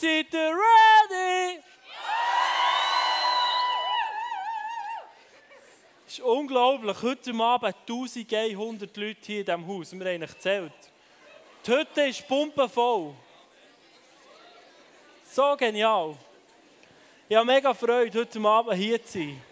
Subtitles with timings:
[0.00, 1.60] Ihr ready?
[6.06, 7.02] Es ist unglaublich.
[7.02, 9.92] Heute Abend 1100 Leute hier in diesem Haus.
[9.92, 10.72] Wir haben gezählt.
[11.66, 13.14] Die Hütte ist pumpenvoll.
[15.24, 16.16] So genial.
[17.28, 19.42] Ich habe mega Freude, heute Abend hier zu sein.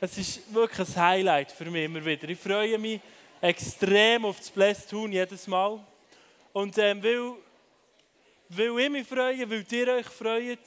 [0.00, 2.28] Es ist wirklich ein Highlight für mich immer wieder.
[2.28, 3.00] Ich freue mich
[3.40, 5.78] extrem auf das Blessed Tun jedes Mal.
[6.52, 7.36] Und ähm, weil,
[8.48, 10.58] weil ich mich freue, weil ihr euch freut,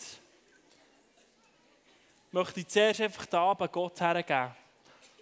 [2.31, 4.51] möchte ich zuerst einfach den Abend Gott hergeben.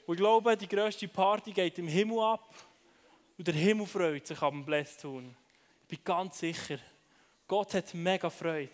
[0.05, 2.53] Und ich glaube, die grösste Party geht im Himmel ab.
[3.37, 4.65] Und der Himmel freut sich am
[5.01, 5.35] Tun.
[5.83, 6.79] Ich bin ganz sicher,
[7.47, 8.71] Gott hat mega Freude,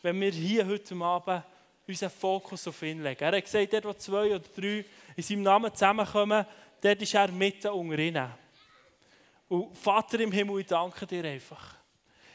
[0.00, 1.44] wenn wir hier heute Abend
[1.86, 3.22] unseren Fokus auf ihn legen.
[3.22, 4.84] Er hat gesagt, dort wo zwei oder drei
[5.16, 6.46] in seinem Namen zusammenkommen,
[6.80, 8.38] dort ist er mitten unter.
[9.48, 11.81] Und Vater im Himmel, ich danke dir einfach.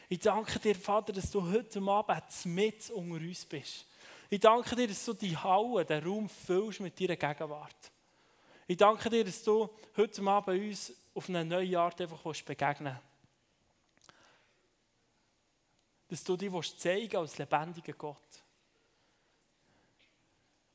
[0.10, 3.86] Ich danke dir, Vater, dass du heute Abend mit unter uns bist.
[4.30, 7.92] Ich danke dir, dass du die Halle, den Raum füllst mit deiner Gegenwart.
[8.68, 12.98] Ich danke dir, dass du heute Abend uns auf eine neue Art einfach begegnen
[16.08, 16.24] willst.
[16.24, 18.18] Dass du dich zeigen als lebendiger Gott.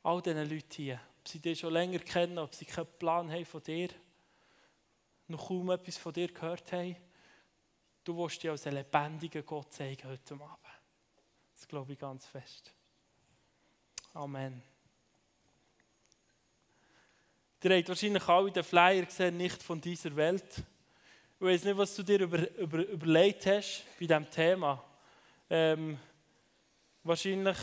[0.02, 3.46] All diesen Leuten hier, ob sie dich schon länger kennen, ob sie keinen Plan haben
[3.46, 3.88] von dir,
[5.28, 6.96] noch kaum etwas von dir gehört haben,
[8.04, 10.58] du willst dich als einen lebendigen Gott zeigen heute Abend.
[11.54, 12.72] Das glaube ich ganz fest.
[14.14, 14.62] Amen.
[17.62, 20.62] Ihr habt wahrscheinlich alle den Flyer gesehen, nicht von dieser Welt.
[21.38, 24.82] Ich weiß nicht, was du dir über, über, überlegt hast bei diesem Thema.
[25.48, 25.96] Ähm,
[27.04, 27.56] wahrscheinlich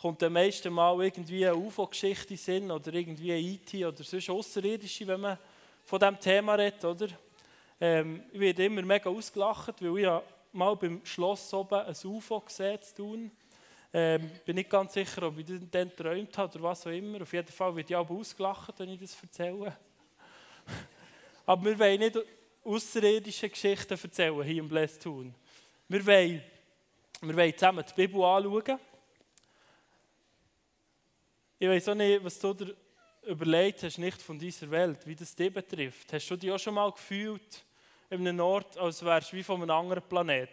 [0.00, 5.06] kommt am meisten Mal irgendwie eine UFO-Geschichte in oder irgendwie ein IT oder sonst Außerirdische,
[5.06, 5.38] wenn man
[5.84, 7.08] von diesem Thema redet, oder?
[7.80, 12.40] Ähm, ich werde immer mega ausgelacht, weil ich ja mal beim Schloss oben ein UFO
[12.40, 13.30] gesehen tun.
[13.92, 17.22] Ähm, bin nicht ganz sicher, ob ich dann geträumt habe oder was auch immer.
[17.22, 19.76] Auf jeden Fall wird ich auch ausgelacht, wenn ich das erzähle.
[21.46, 22.18] Aber wir wollen nicht
[22.64, 25.34] außerirdische Geschichten erzählen hier im Blessed Tun.
[25.88, 26.42] Wir wollen,
[27.22, 28.78] wir wollen zusammen die Bibel anschauen.
[31.60, 32.76] Ich weiß auch nicht, was du dir
[33.26, 36.12] überlegt hast, nicht von dieser Welt, wie das dich betrifft.
[36.12, 37.64] Hast du dich auch schon mal gefühlt
[38.10, 40.50] in einem Ort, als wärst du wie von einem anderen Planet?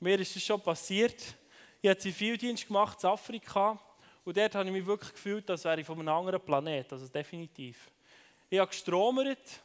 [0.00, 1.34] Mir ist es schon passiert.
[1.80, 3.78] Ich habe Zivildienst gemacht in Afrika
[4.24, 7.06] und dort habe ich mich wirklich gefühlt, als wäre ich von einem anderen Planet, also
[7.08, 7.90] definitiv.
[8.50, 9.60] Ich habe gestromert,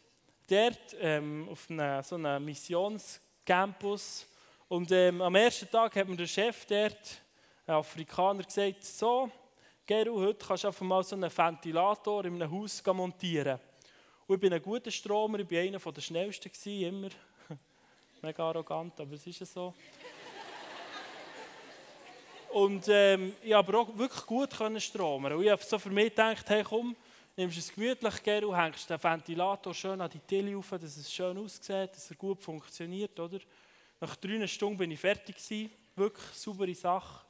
[0.48, 4.28] dort ähm, auf einem, so einem Missionscampus
[4.68, 7.22] und ähm, am ersten Tag hat mir der Chef dort,
[7.66, 9.31] ein Afrikaner, gesagt, so,
[9.86, 13.59] Geru, heute kannst du einfach mal so einen Ventilator in einem Haus montieren.
[14.27, 17.07] Und ich bin ein guter Stromer, ich war einer der schnellsten, immer.
[18.21, 19.73] Mega arrogant, aber es ist ja so.
[22.49, 25.31] Und ähm, ich habe auch wirklich gut können stromen.
[25.31, 26.93] Und ich habe so für mich gedacht, hey komm,
[27.38, 31.38] nimmst es gemütlich, Geru, hängst den Ventilator schön an die Tille auf, dass es schön
[31.38, 33.39] aussieht, dass er gut funktioniert, oder?
[34.01, 35.71] Nach drei Stunden bin ich fertig gewesen.
[35.95, 37.25] Wirklich saubere Sache.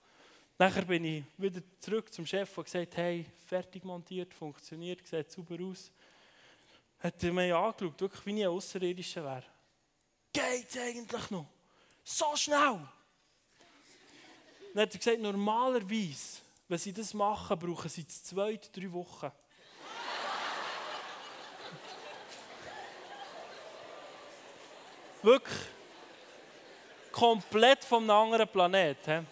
[0.58, 5.64] Nachher bin ich wieder zurück zum Chef und gesagt, hey, fertig montiert, funktioniert, sieht super
[5.64, 5.92] aus.
[7.00, 9.44] Hat er mich angeschaut, wirklich wie ein Außerirdischer wäre.
[10.34, 11.46] Geht's eigentlich noch?
[12.04, 12.88] So schnell!
[14.74, 19.32] Dann hat er gesagt, normalerweise, wenn sie das machen, brauchen sie zwei, drei Wochen.
[25.22, 25.58] Wirklich.
[27.12, 29.28] Komplett vom anderen Planeten.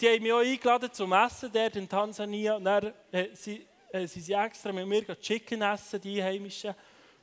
[0.00, 2.56] Die haben mich auch eingeladen zum Essen dort in Tansania.
[2.56, 6.74] Und dann äh, sie, äh, sind sie extra mit mir Chicken essen, die Einheimischen.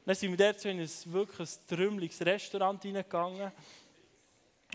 [0.06, 3.52] Dann sind wir dort so in ein wirklich trümmeliges Restaurant reingegangen.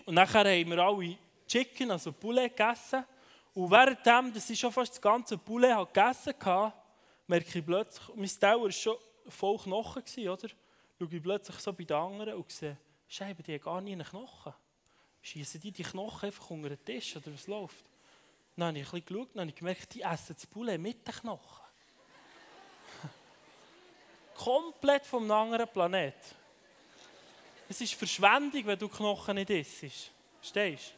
[0.05, 1.17] Und nachher haben wir alle
[1.47, 3.03] Chicken, also Poulet, gegessen.
[3.53, 6.73] Und währenddem, dass ich schon fast das ganze Poulet hat gegessen hatte,
[7.27, 10.49] merke ich plötzlich, mein Teller war schon voll Knochen, oder?
[10.99, 12.77] Schaue ich plötzlich so bei den anderen und sehe,
[13.07, 14.53] Scheibe, die haben gar nie einen Knochen.
[15.21, 17.85] Schießen die die Knochen einfach unter den Tisch oder was läuft?
[18.55, 21.62] Dann habe ich ein bisschen geschaut und gemerkt, die essen das Poulet mit den Knochen.
[24.43, 26.15] Komplett vom anderen Planet.
[27.69, 30.11] Es ist Verschwendung, wenn du Knochen nicht isst.
[30.41, 30.93] Verstehst?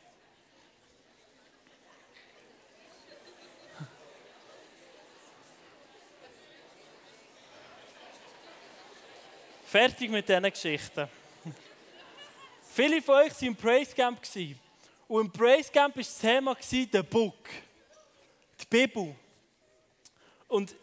[9.68, 11.07] Fertig mit diesen Geschichten.
[12.74, 14.19] Viele von euch waren im Praise Camp.
[15.07, 16.57] Und im Praise Camp war das Thema
[16.91, 17.48] der Book,
[18.59, 19.15] die Bibel.
[20.48, 20.75] Und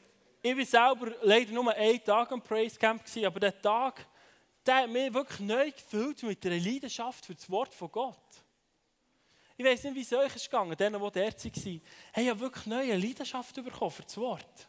[0.42, 4.06] ich war selber leider nur einen Tag am Praise Camp, aber der Tag,
[4.66, 8.16] der hat mich wirklich neu gefüllt mit einer Leidenschaft für das Wort von Gott.
[9.56, 11.80] Ich weiß nicht, wie es euch ist gegangen, denen, die dort waren.
[12.12, 14.68] Hey, ich habe wirklich neue Leidenschaft bekommen für das Wort.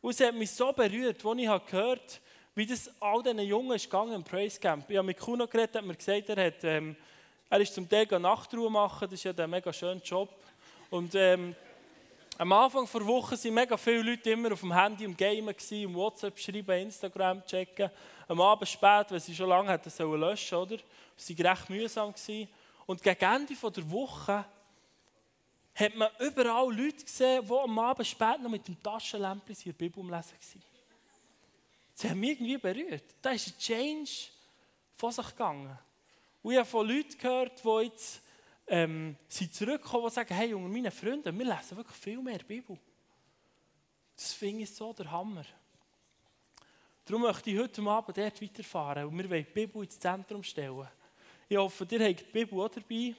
[0.00, 2.20] Und es hat mich so berührt, als ich gehört habe,
[2.54, 4.88] wie das all diesen Jungen ist gegangen im Praise Camp.
[4.88, 6.94] Ich habe mit Kuno geredet, hat mir gesagt, er, hat, ähm,
[7.50, 10.28] er ist zum Teil Nachtruhe machen, das ist ja ein mega schöner Job.
[10.90, 11.56] Und ähm,
[12.38, 15.94] am Anfang der Woche waren mega viele Leute immer auf dem Handy im Gamen, im
[15.94, 17.90] WhatsApp schreiben, Instagram checken.
[18.28, 20.78] Am Abend spät, weil sie schon lange hätten sollen oder?
[21.16, 22.12] Es war recht mühsam.
[22.12, 22.48] Gewesen.
[22.84, 24.44] Und gegen Ende der Woche
[25.74, 30.00] hat man überall Leute gesehen, die am Abend spät noch mit dem Taschenlämpchen ihre Bibel
[30.00, 30.62] umlesen waren.
[31.94, 33.04] Sie haben mich irgendwie berührt.
[33.22, 34.10] Da ist ein Change
[34.96, 35.78] von sich gegangen.
[36.42, 38.20] Und ich habe von Leuten gehört, die jetzt
[38.66, 42.78] ähm, sind zurückgekommen, die sagen, hey, unter meinen Freunden, wir lesen wirklich viel mehr Bibel.
[44.16, 45.44] Das finde ich so der Hammer.
[47.04, 50.88] Darum möchte ich heute Abend dort weiterfahren und wir wollen die Bibel ins Zentrum stellen.
[51.48, 53.14] Ich hoffe, ihr habt die Bibel auch dabei.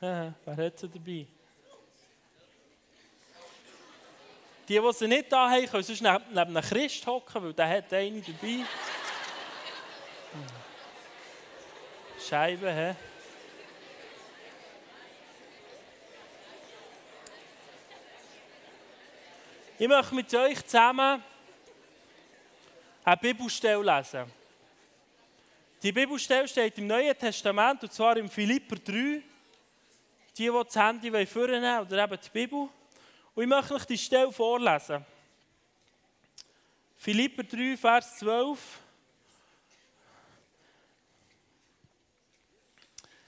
[0.44, 1.26] Wer hat sie dabei?
[4.68, 7.68] Die, die sie nicht da haben, können sonst neben, neben einem Christ hocken, weil der
[7.68, 8.66] hat eine dabei.
[12.28, 12.94] Scheibe, hä?
[19.80, 21.22] Ich möchte mit euch zusammen
[23.04, 24.24] eine Bibelstelle lesen.
[25.80, 28.92] Die Bibelstelle steht im Neuen Testament, und zwar im Philipper 3.
[28.92, 29.22] Die,
[30.34, 32.68] die das Handy vornehmen oder eben die Bibel.
[33.36, 35.06] Und ich möchte euch die Stelle vorlesen.
[36.96, 38.58] Philipper 3, Vers 12.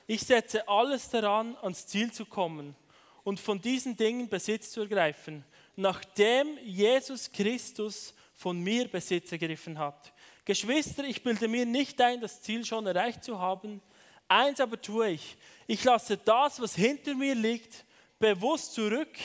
[0.09, 2.75] Ich setze alles daran, ans Ziel zu kommen
[3.23, 5.45] und von diesen Dingen Besitz zu ergreifen,
[5.77, 10.13] nachdem Jesus Christus von mir Besitz ergriffen hat.
[10.45, 13.83] Geschwister, ich bilde mir nicht ein, das Ziel schon erreicht zu haben.
[14.29, 15.37] Eins aber tue ich.
[15.67, 17.85] Ich lasse das, was hinter mir liegt,
[18.19, 19.17] bewusst zurück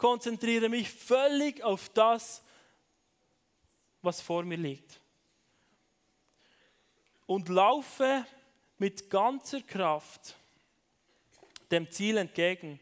[0.00, 2.42] konzentriere mich völlig auf das,
[4.00, 4.98] was vor mir liegt.
[7.26, 8.24] Und laufe
[8.78, 10.34] mit ganzer Kraft
[11.70, 12.80] dem Ziel entgegen,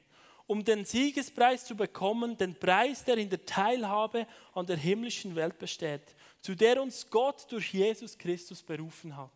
[0.48, 5.58] um den Siegespreis zu bekommen, den Preis, der in der Teilhabe an der himmlischen Welt
[5.58, 9.30] besteht, zu der uns Gott durch Jesus Christus berufen hat.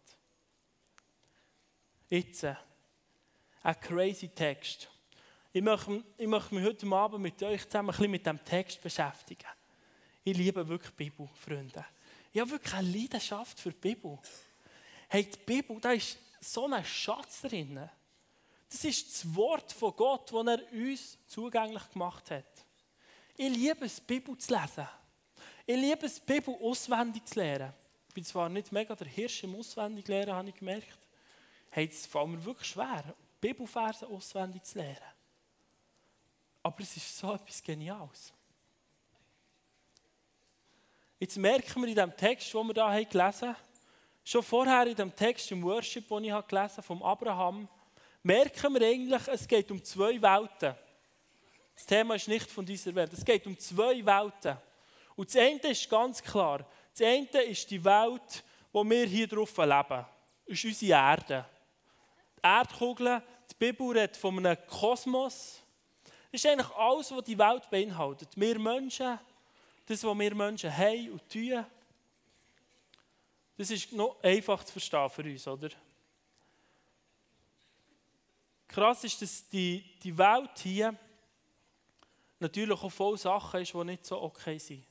[2.08, 4.88] Jetzt ein crazy Text.
[5.52, 8.82] Ich möchte, ich möchte mich heute Abend mit euch zusammen ein bisschen mit dem Text
[8.82, 9.46] beschäftigen.
[10.24, 11.84] Ich liebe wirklich die Bibel, Freunde.
[12.32, 14.18] Ich habe wirklich eine Leidenschaft für die Bibel.
[15.08, 17.86] Hey, die Bibel, da ist so ein Schatz drin.
[18.72, 22.64] Das ist das Wort von Gott, das er uns zugänglich gemacht hat.
[23.36, 24.88] Ich liebe es, Bibel zu lesen.
[25.66, 27.74] Ich liebe es, Bibel auswendig zu lernen.
[28.08, 30.98] Ich bin zwar nicht mega der Hirsch im Auswendiglernen, habe ich gemerkt.
[31.68, 33.04] Hey, es fällt mir wirklich schwer,
[33.42, 35.12] Bibelverse auswendig zu lernen.
[36.62, 38.32] Aber es ist so etwas Geniales.
[41.20, 43.56] Jetzt merken wir in dem Text, den wir hier gelesen haben,
[44.24, 47.68] schon vorher in dem Text im Worship, den ich gelesen habe, vom Abraham,
[48.22, 50.74] merken wir eigentlich, es geht um zwei Welten.
[51.74, 53.12] Das Thema ist nicht von dieser Welt.
[53.12, 54.56] Es geht um zwei Welten.
[55.16, 56.66] Und das eine ist ganz klar.
[56.96, 60.06] Das eine ist die Welt, wo wir hier drauf leben.
[60.46, 61.44] Das ist unsere Erde.
[62.36, 65.60] Die Erdkugel, die Bibel redet von einem Kosmos,
[66.30, 68.28] das ist eigentlich alles, was die Welt beinhaltet.
[68.36, 69.18] Wir Menschen,
[69.86, 71.66] das, was wir Menschen haben und tun,
[73.58, 75.68] das ist noch einfach zu verstehen für uns, oder?
[78.72, 80.96] Krass ist, dass die, die Welt hier
[82.38, 84.82] natürlich auch voll Sachen ist, die nicht so okay sind.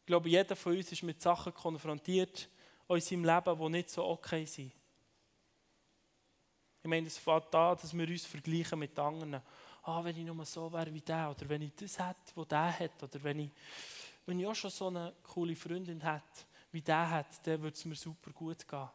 [0.00, 2.46] Ich glaube, jeder von uns ist mit Sachen konfrontiert
[2.90, 4.70] in seinem Leben, die nicht so okay sind.
[6.82, 9.40] Ich meine, es fängt an, dass wir uns vergleichen mit anderen.
[9.84, 12.80] Ah, wenn ich nur so wäre wie der, oder wenn ich das hätte, was der
[12.80, 13.50] hat, oder wenn ich,
[14.26, 17.84] wenn ich auch schon so eine coole Freundin hätte, wie der hat, dann würde es
[17.86, 18.90] mir super gut gehen.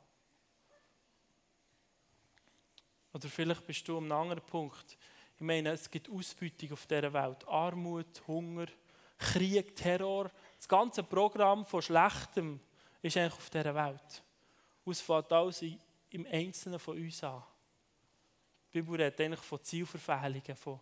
[3.13, 4.97] Oder vielleicht bist du an einem anderen Punkt.
[5.35, 7.47] Ich meine, es gibt Ausbeutung auf dieser Welt.
[7.47, 8.67] Armut, Hunger,
[9.17, 10.29] Krieg, Terror.
[10.57, 12.59] Das ganze Programm von Schlechtem
[13.01, 14.23] ist eigentlich auf dieser Welt.
[14.85, 15.63] Es alles
[16.09, 17.43] im Einzelnen von uns an.
[18.73, 20.79] Die Bibel redet eigentlich von Zielverfehlungen, von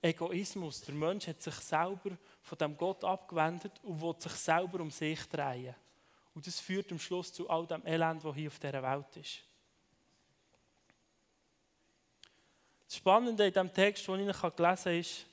[0.00, 0.82] Egoismus.
[0.82, 5.26] Der Mensch hat sich selber von dem Gott abgewendet und will sich selber um sich
[5.28, 5.74] drehen.
[6.34, 9.45] Und das führt am Schluss zu all dem Elend, das hier auf dieser Welt ist.
[12.86, 15.26] Das Spannende in dem Text, den ich gelesen habe, ist,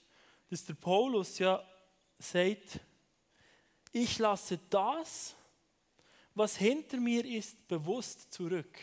[0.50, 1.64] dass der Paulus ja
[2.18, 2.80] sagt,
[3.92, 5.36] ich lasse das,
[6.34, 8.80] was hinter mir ist, bewusst zurück.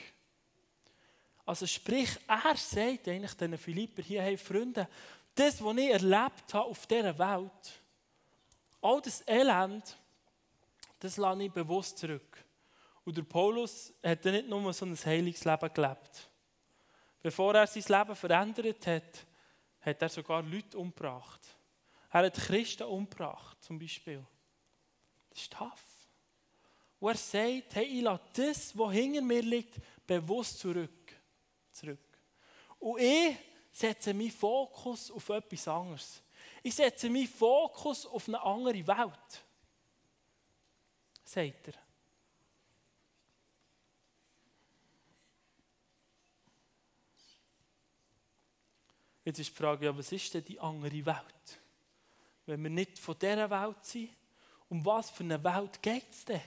[1.45, 4.89] Also sprich, er sagt eigentlich den Philipper hier, hey Freunde,
[5.35, 7.81] das, was ich erlebt habe auf dieser Welt,
[8.81, 9.97] all das Elend,
[11.01, 12.45] das lasse ich bewusst zurück.
[13.05, 16.29] Und der Paulus hat nicht nur so ein heiliges Leben gelebt.
[17.23, 19.27] Bevor er sein Leben verändert hat,
[19.81, 21.41] hat er sogar Leute umgebracht.
[22.11, 24.25] Er hat Christen umgebracht, zum Beispiel.
[25.31, 26.09] Das ist tough.
[26.99, 31.13] Wo er sagt, hey, ich lasse das, was hinter mir liegt, bewusst zurück.
[31.73, 31.99] zurück.
[32.79, 33.37] Und ich
[33.73, 36.23] setze meinen Fokus auf etwas anderes.
[36.63, 39.45] Ich setze meinen Fokus auf eine andere Welt.
[41.25, 41.75] Sagt er.
[49.25, 51.61] Jetzt ist die Frage, ja, was ist denn die andere Welt?
[52.47, 54.11] Wenn wir nicht von dieser Welt sind,
[54.69, 56.41] um was für eine Welt geht es denn?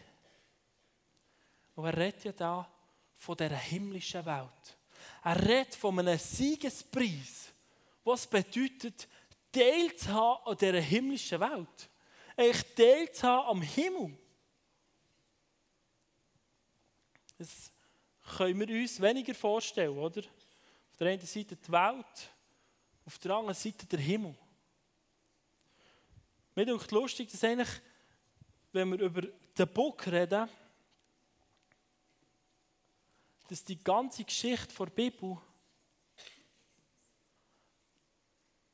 [1.75, 2.72] Und er redet ja da
[3.15, 4.77] von dieser himmlischen Welt.
[5.24, 7.51] Er redet von einem Siegespreis,
[8.03, 9.08] was bedeutet,
[9.51, 11.89] Teil zu haben an dieser himmlischen Welt.
[12.36, 14.18] Eigentlich Teil zu haben am Himmel.
[17.38, 17.72] Das
[18.38, 20.22] können wir uns weniger vorstellen, oder?
[20.22, 22.32] Auf der einen Seite die Welt,
[23.05, 24.36] auf der anderen Seite der Himmel.
[26.55, 27.81] Mir denkt lustig, dass eigentlich,
[28.72, 30.50] wenn wir über den Buch reden,
[33.48, 35.38] dass die ganze Geschichte der Bibel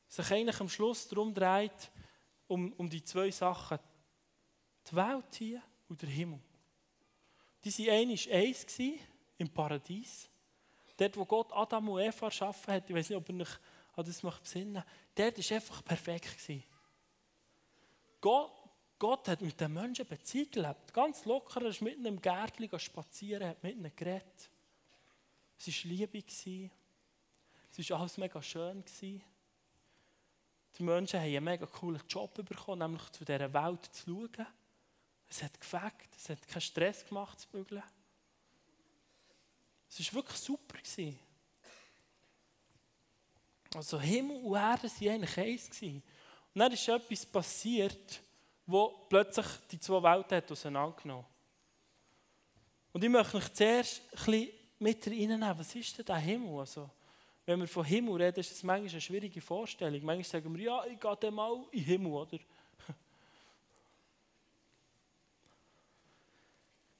[0.07, 1.91] sich eigentlich am Schluss darum dreht,
[2.47, 3.79] um, um die zwei Sachen.
[4.89, 6.39] Die Welt hier und der Himmel.
[7.63, 8.79] Die waren eines eins
[9.37, 10.29] im Paradies.
[10.97, 13.59] Dort, wo Gott Adam und Eva erschaffen hat, ich weiß nicht, ob ihr euch
[13.99, 14.83] an das besinnen
[15.15, 16.51] dort war einfach perfekt.
[18.21, 18.51] Gott,
[18.97, 20.93] Gott hat mit den Menschen Beziehung gelebt.
[20.93, 24.49] Ganz locker, er ist mitten im Gärtchen spazieren, hat mit ihnen geredet.
[25.57, 26.23] Es war Liebe.
[27.77, 28.83] Es war alles mega schön.
[29.01, 34.47] Die Menschen haben einen mega coolen Job bekommen, nämlich zu dieser Welt zu schauen.
[35.29, 37.83] Es hat gefegt, es hat keinen Stress gemacht zu bügeln.
[39.89, 40.77] Es war wirklich super.
[43.75, 45.81] Also Himmel und Erde waren eigentlich eins.
[45.81, 46.03] Und
[46.55, 48.21] dann ist etwas passiert,
[48.65, 51.31] wo plötzlich die zwei Welten auseinandergenommen hat.
[52.91, 54.49] Und ich möchte euch zuerst ein bisschen
[54.79, 55.57] mit reinnehmen.
[55.57, 56.59] Was ist denn der Himmel?
[56.59, 56.89] Also,
[57.45, 60.03] wenn wir von Himmel reden, ist das manchmal eine schwierige Vorstellung.
[60.03, 62.39] Manchmal sagen wir, ja, ich gehe mal in den Himmel, oder?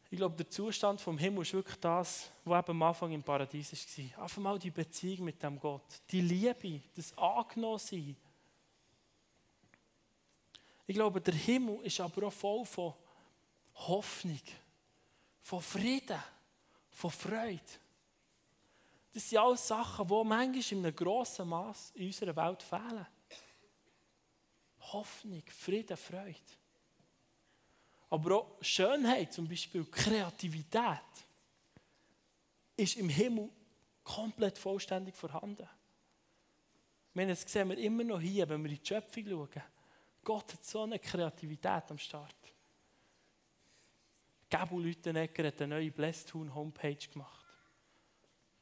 [0.10, 3.72] Ich glaube, der Zustand vom Himmel ist wirklich das, was eben am Anfang im Paradies
[4.16, 4.24] war.
[4.24, 8.16] Einfach mal die Beziehung mit dem Gott, die Liebe, das Angenommensein.
[10.88, 12.94] Ich glaube, der Himmel ist aber auch voll von
[13.76, 14.42] Hoffnung,
[15.44, 16.20] von Frieden
[17.00, 17.62] von Freude.
[19.14, 23.08] Das sind alles Sachen, die manchmal in einem grossen Maß in unserer Welt fehlen.
[24.92, 26.36] Hoffnung, Frieden, Freude.
[28.10, 31.00] Aber auch Schönheit, zum Beispiel Kreativität,
[32.76, 33.50] ist im Himmel
[34.04, 35.68] komplett vollständig vorhanden.
[37.14, 39.64] meine, das sehen wir immer noch hier, wenn wir in die Schöpfung schauen.
[40.24, 42.36] Gott hat so eine Kreativität am Start.
[44.50, 47.46] Gabu Lütenegger hat eine neue Blesstown Homepage gemacht.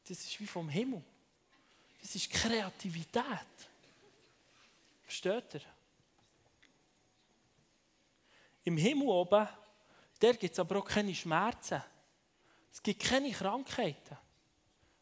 [0.08, 1.04] Das ist wie vom Himmel.
[2.02, 3.24] Das ist Kreativität.
[5.04, 5.77] Versteht ihr?
[8.68, 9.48] Im Himmel oben,
[10.22, 11.82] der gibt es aber auch keine Schmerzen.
[12.70, 14.18] Es gibt keine Krankheiten.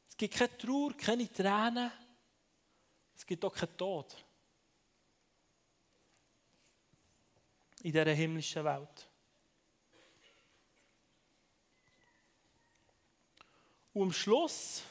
[0.08, 1.92] Es gibt keine Trauer, keine Tränen.
[3.16, 4.24] Es gibt auch keinen Tod.
[7.82, 9.10] In dieser himmlischen Welt.
[13.96, 14.84] Und am Schluss,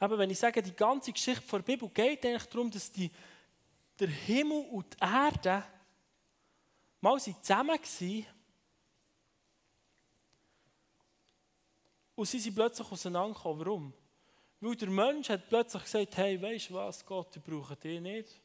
[0.00, 3.10] eben wenn ich sage, die ganze Geschichte der Bibel geht eigentlich darum, dass die,
[3.98, 5.79] der Himmel und die Erde
[7.00, 8.26] mal zusammen waren
[12.14, 13.66] und sie sind plötzlich auseinandergekommen.
[13.66, 13.92] Warum?
[14.60, 18.40] Weil der Mensch hat plötzlich gesagt, hey, weißt du was, Gott, ich brauche dich nicht.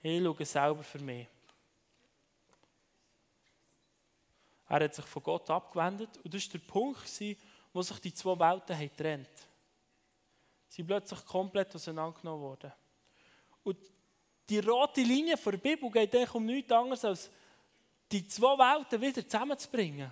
[0.00, 1.26] Ich schaue selber für mich.
[4.68, 7.20] Er hat sich von Gott abgewendet und das war der Punkt,
[7.72, 9.48] wo sich die zwei Welten haben getrennt
[10.68, 12.72] Sie sind plötzlich komplett auseinandergenommen worden.
[13.64, 13.78] Und
[14.48, 17.30] die rote Linie der Bibel geht eigentlich um nichts anderes, als
[18.10, 20.10] die zwei Welten wieder zusammenzubringen.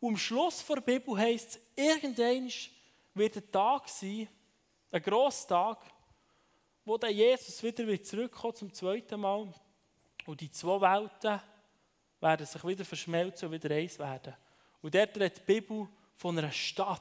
[0.00, 2.52] Und am Schluss der Bibel heisst es, irgendwann
[3.14, 4.28] wird ein Tag sein,
[4.90, 5.78] ein grosser Tag,
[6.84, 9.52] wo dann Jesus wieder zurückkommt zum zweiten Mal.
[10.26, 11.40] Und die zwei Welten
[12.20, 14.34] werden sich wieder verschmelzen und wieder eins werden.
[14.82, 17.00] Und dort redet die Bibel von einer Stadt.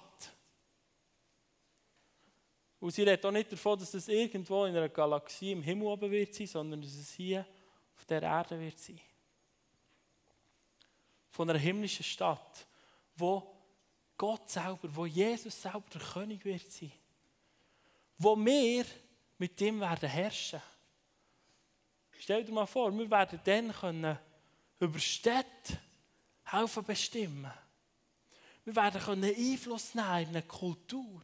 [2.83, 6.11] Und sie redet auch nicht davon, dass es irgendwo in einer Galaxie im Himmel oben
[6.11, 7.47] wird sein, sondern dass es hier
[7.95, 8.99] auf der Erde wird sein.
[11.29, 12.67] Von einer himmlischen Stadt,
[13.15, 13.55] wo
[14.17, 16.91] Gott selber, wo Jesus selber der König wird sein.
[18.17, 18.83] Wo wir
[19.37, 20.61] mit ihm werden herrschen.
[22.19, 24.19] Stell dir mal vor, wir werden dann können
[24.79, 25.79] über Städte
[26.43, 27.49] helfen bestimmen.
[28.65, 31.21] Wir werden können Einfluss nehmen in eine Kultur.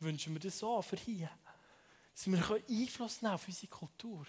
[0.00, 1.30] Wünschen wir das so für hier?
[2.14, 4.26] Dass wir Einfluss nehmen auf unsere Kultur.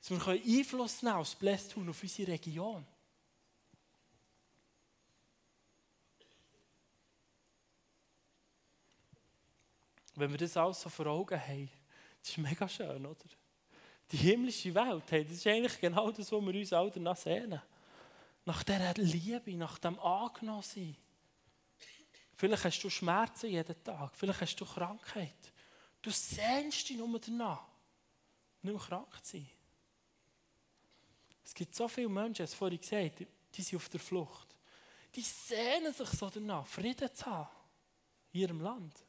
[0.00, 2.86] Dass wir Einfluss nehmen auf das Blästhuhn, auf unsere Region.
[10.14, 11.70] Wenn wir das alles so vor Augen haben,
[12.20, 13.24] das ist mega schön, oder?
[14.10, 17.62] Die himmlische Welt, hey, das ist eigentlich genau das, was wir uns alle danach sehnen.
[18.44, 20.96] Nach dieser Liebe, nach dem Angenommensein.
[22.42, 25.52] Vielleicht hast du Schmerzen jeden Tag, vielleicht hast du Krankheit.
[26.02, 27.68] Du sehnst dich nur danach,
[28.62, 29.48] nicht mehr krank zu sein.
[31.44, 34.56] Es gibt so viele Menschen, es vorhin gesagt, die sind auf der Flucht.
[35.14, 37.48] Die sehnen sich so danach, Frieden zu haben
[38.32, 39.04] in ihrem Land.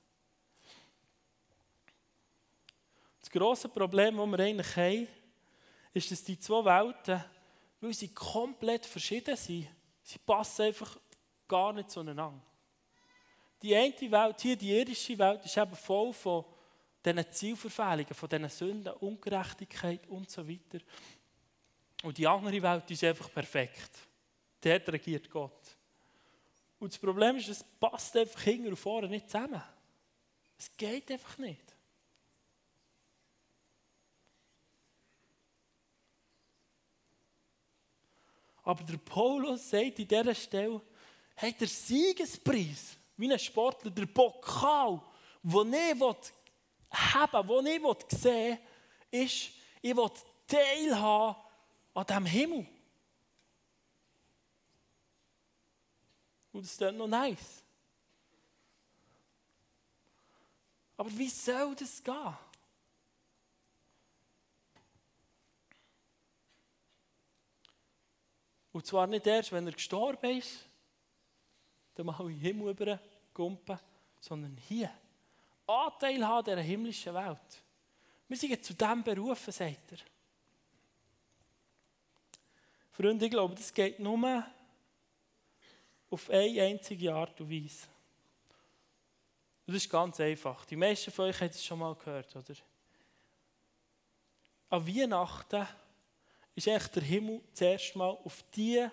[3.20, 5.08] Das grosse Problem, das wir eigentlich haben,
[5.92, 7.26] ist, dass die zwei Welten,
[7.82, 9.68] weil sie komplett verschieden sind,
[10.04, 11.00] sie passen einfach
[11.48, 12.53] gar nicht zueinander.
[13.64, 16.44] Die eine Welt, hier die irdische Welt, ist eben voll von
[17.04, 20.84] diesen Zielverfehlungen, von diesen Sünden, Ungerechtigkeit und so weiter.
[22.04, 24.00] Und die andere Welt ist einfach perfekt.
[24.60, 25.78] Dort regiert Gott.
[26.78, 29.64] Und das Problem ist, es passt einfach hinten und vorne nicht zusammen.
[30.58, 31.74] Es geht einfach nicht.
[38.64, 40.82] Aber der Paulus sagt in dieser Stelle,
[41.36, 45.02] hey, der Siegespreis, wie ein Sportler, der Pokal,
[45.44, 46.02] den ich
[46.90, 48.58] haben den ich sehen
[49.12, 49.50] will, ist,
[49.82, 50.10] ich will
[50.48, 51.42] teilhaben
[51.94, 52.68] an diesem Himmel.
[56.52, 57.64] Und das ist noch nice.
[60.96, 62.38] Aber wie soll das gehen?
[68.72, 70.66] Und zwar nicht erst, wenn er gestorben ist,
[71.96, 73.80] dann mal in den Himmel übergumpen,
[74.20, 74.92] sondern hier.
[75.66, 77.64] Anteil haben dieser himmlischen Welt.
[78.28, 79.98] Wir sind zu dem berufen, sagt er.
[82.92, 84.46] Freunde, ich glaube, das geht nur
[86.10, 87.88] auf eine einzige Art und Weise.
[89.66, 90.66] Das ist ganz einfach.
[90.66, 92.56] Die meisten von euch haben es schon mal gehört, oder?
[94.70, 95.68] An Weihnachten
[96.56, 98.92] ist eigentlich der Himmel zuerst mal auf diese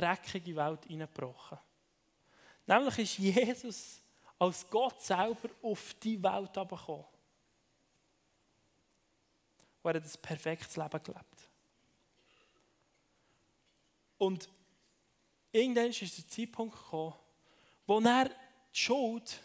[0.00, 1.58] dreckige Welt hineingebrochen.
[2.66, 4.00] Nämlich ist Jesus
[4.38, 7.04] als Gott selber auf die Welt gekommen.
[9.82, 11.48] Wo er hat ein perfektes Leben gelebt.
[14.18, 14.48] Und
[15.52, 17.14] irgendwann ist der Zeitpunkt gekommen,
[17.86, 19.40] wo er die Schuld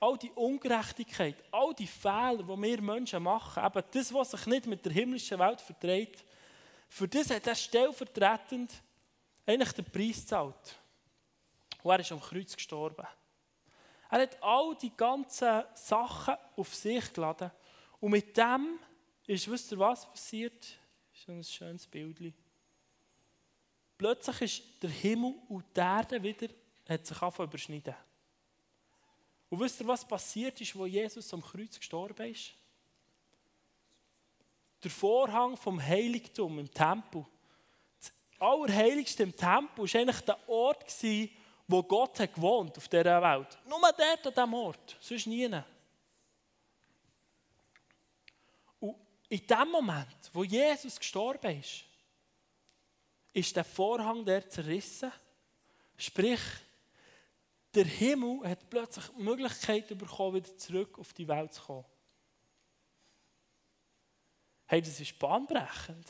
[0.00, 4.66] all die Ungerechtigkeit, all die Fehler, die wir Menschen machen, eben das, was sich nicht
[4.66, 6.24] mit der himmlischen Welt verträgt,
[6.88, 8.70] für das hat er stellvertretend
[9.46, 10.78] eigentlich den Preis gezahlt.
[11.82, 13.06] Und er ist am Kreuz gestorben.
[14.10, 17.50] Er hat all die ganzen Sachen auf sich geladen.
[18.00, 18.78] Und mit dem
[19.26, 20.78] ist, wisst ihr was passiert?
[21.10, 22.32] Das ist ein schönes Bild.
[23.98, 26.48] Plötzlich ist der Himmel und die Erde wieder,
[26.88, 27.94] hat sich überschneiden.
[29.48, 32.52] Und wisst ihr, was passiert ist, wo Jesus am Kreuz gestorben ist?
[34.82, 37.24] Der Vorhang vom Heiligtum im Tempel.
[38.44, 40.84] Allerheiligste im Tempel war eigentlich der Ort,
[41.66, 43.58] wo Gott hat gewohnt auf dieser Welt.
[43.66, 45.50] Nur dort an diesem Ort, sonst nie.
[48.80, 48.96] Und
[49.28, 51.84] in dem Moment, wo Jesus gestorben ist,
[53.32, 55.12] ist der Vorhang der zerrissen.
[55.96, 56.40] Sprich,
[57.74, 61.84] der Himmel hat plötzlich die Möglichkeit bekommen, wieder zurück auf die Welt zu kommen.
[64.66, 66.08] Hey, das ist bahnbrechend.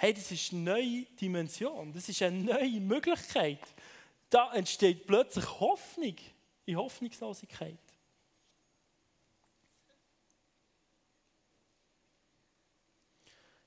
[0.00, 1.92] Hey, das ist eine neue Dimension.
[1.92, 3.58] Das ist eine neue Möglichkeit.
[4.30, 6.14] Da entsteht plötzlich Hoffnung
[6.66, 7.80] in Hoffnungslosigkeit.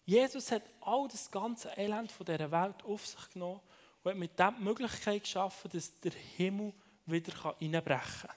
[0.06, 3.60] Jesus hat all das ganze Elend von dieser Welt auf sich genommen
[4.02, 6.72] und hat mit dem die Möglichkeit geschaffen, dass der Himmel
[7.08, 8.36] wieder einbrechen kann.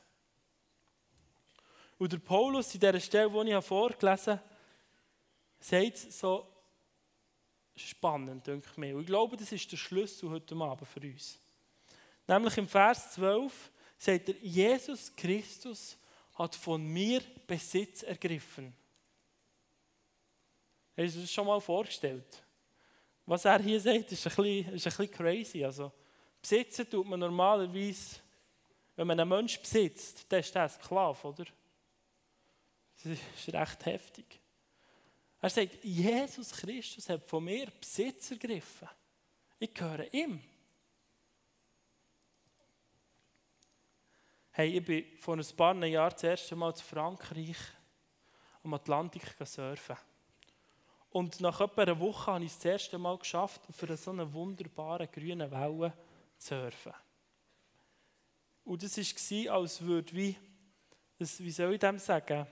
[1.99, 4.43] Und der Paulus in dieser Stelle, die ich vorgelesen habe,
[5.61, 6.54] sagt so,
[7.77, 8.95] spannend, denke ich mir.
[8.95, 11.39] Und ich glaube, das ist der Schlüssel heute Abend für uns.
[12.27, 15.97] Nämlich im Vers 12 sagt er, Jesus Christus
[16.35, 18.75] hat von mir Besitz ergriffen.
[20.97, 22.43] Hast du das schon mal vorgestellt?
[23.27, 25.65] Was er hier sagt, ist ein bisschen, ist ein bisschen crazy.
[25.65, 25.93] Also,
[26.41, 28.17] besitzen tut man normalerweise,
[28.97, 31.45] wenn man einen Menschen besitzt, dann ist der Sklave, oder?
[33.03, 34.41] Das ist recht heftig.
[35.45, 38.89] Er sagt, Jesus Christus hat von mir Besitz ergriffen.
[39.59, 40.43] Ich gehöre ihm.
[44.53, 47.59] Hey, ich bin vor ein paar Jahren das erste Mal zu Frankreich
[48.63, 49.99] am Atlantik surfen.
[51.11, 54.33] Und nach etwa einer Woche habe ich es das erste Mal geschafft, einer so einer
[54.33, 55.93] wunderbaren grünen Welle
[56.39, 56.95] zu surfen.
[58.65, 60.37] Und das war, als würde wie,
[61.19, 62.47] wie soll ich dem sagen,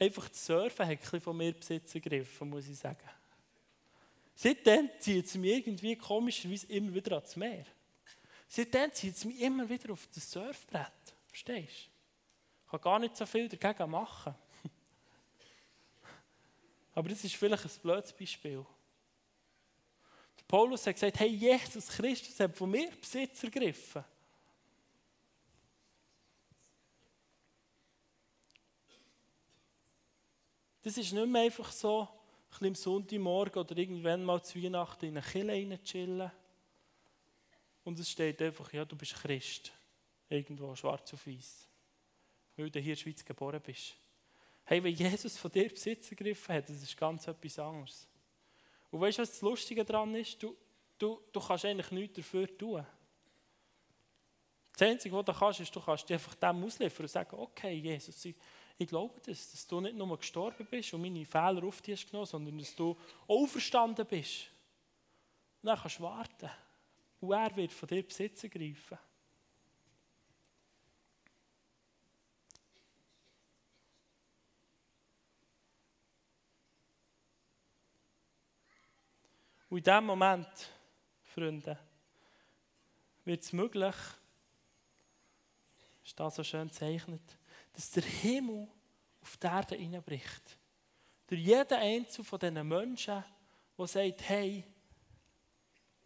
[0.00, 3.08] einfach das Surfen hat ein von mir Besitz ergriffen, muss ich sagen.
[4.34, 7.66] Seitdem zieht es mich irgendwie komischerweise immer wieder ans Meer.
[8.48, 11.14] Seitdem zieht es mich immer wieder auf das Surfbrett.
[11.28, 11.90] Verstehst du?
[12.64, 14.34] Ich kann gar nicht so viel dagegen machen.
[16.94, 18.64] Aber das ist vielleicht ein blödes Beispiel.
[20.38, 24.04] Der Paulus hat gesagt, hey, Jesus Christus hat von mir Besitz ergriffen.
[30.82, 32.08] Das ist nicht mehr einfach so, ein
[32.50, 36.30] bisschen am Sonntagmorgen oder irgendwann mal zu Weihnachten in eine Kille chillen
[37.84, 39.72] und es steht einfach, ja, du bist Christ.
[40.28, 41.66] Irgendwo schwarz auf weiß.
[42.56, 43.96] Weil du hier in der Schweiz geboren bist.
[44.64, 48.06] Hey, wenn Jesus von dir Besitz ergriffen hat, das ist ganz etwas anderes.
[48.90, 50.40] Und weißt du, was das Lustige daran ist?
[50.42, 50.56] Du,
[50.98, 52.86] du, du kannst eigentlich nichts dafür tun.
[54.72, 57.74] Das Einzige, was du kannst, ist, du kannst dich einfach dem ausliefern und sagen, okay,
[57.74, 58.36] Jesus, ich,
[58.80, 62.10] ich glaube das, dass du nicht nur gestorben bist und meine Fehler auf dich hast
[62.10, 64.46] genommen, sondern dass du auferstanden bist.
[65.60, 66.50] Und dann kannst du warten.
[67.20, 68.98] Und er wird von dir Besitz ergreifen.
[79.68, 80.70] Und in diesem Moment,
[81.22, 81.78] Freunde,
[83.26, 83.94] wird es möglich,
[86.02, 87.36] ist das so schön gezeichnet,
[87.72, 88.68] dass der Himmel
[89.22, 90.58] auf die Erde hineinbricht.
[91.26, 93.24] Durch jeden einzelnen von diesen Menschen,
[93.78, 94.64] der sagt, hey,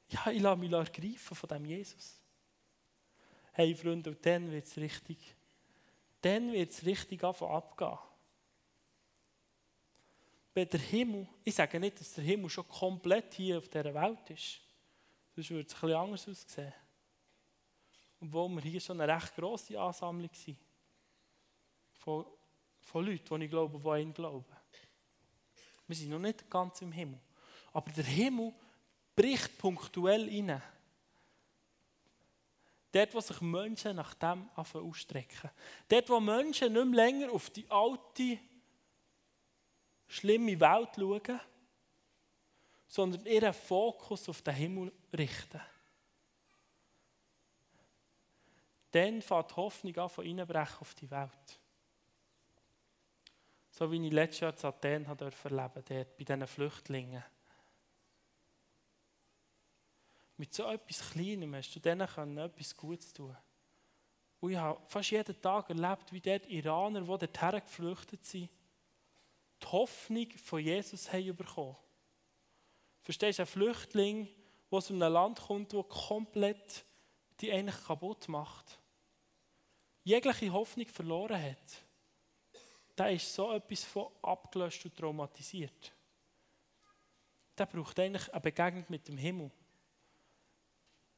[0.09, 2.21] ja, ich lasse mich ergreifen von dem Jesus.
[3.53, 5.35] Hey Freunde, und dann wird es richtig,
[6.21, 7.99] dann wird es richtig abgehen.
[10.53, 14.31] Wenn der Himmel, ich sage nicht, dass der Himmel schon komplett hier auf dieser Welt
[14.31, 14.61] ist,
[15.35, 16.73] sonst würde es ein bisschen anders aussehen.
[18.21, 20.59] Obwohl wir hier schon eine recht grosse Ansammlung sind.
[22.05, 22.27] Von,
[22.81, 24.45] von Leuten, die ich glaube, die an ihn glauben.
[25.87, 27.19] Wir sind noch nicht ganz im Himmel.
[27.73, 28.53] Aber der Himmel
[29.17, 30.63] bricht punktuell rein.
[32.93, 35.51] Dort, wo sich Menschen nach dem ausstrecken.
[35.89, 38.39] Dort, wo Menschen nicht mehr länger auf die alte,
[40.07, 41.41] schlimme Welt schauen,
[42.87, 45.61] sondern ihren Fokus auf den Himmel richten.
[48.91, 51.64] Dann fängt die Hoffnung an, von reinbrechen auf die Welt.
[53.77, 57.25] So wie ich letztes Jahr in Athen erleben durfte, dort bei diesen Flüchtlingen.
[60.37, 63.37] Mit so etwas Kleinem hast du denen etwas Gutes tun.
[64.39, 68.49] Und ich habe fast jeden Tag erlebt, wie dort Iraner, die dorthin geflüchtet sind,
[69.61, 71.77] die Hoffnung von Jesus haben bekommen.
[73.03, 74.29] Verstehst du, ein Flüchtling,
[74.71, 76.85] der aus einem Land kommt, das komplett
[77.41, 78.79] die eigentlich kaputt macht,
[80.05, 81.84] jegliche Hoffnung verloren hat,
[82.97, 85.93] der ist so etwas von abgelöscht und traumatisiert.
[87.57, 89.51] Der braucht eigentlich eine Begegnung mit dem Himmel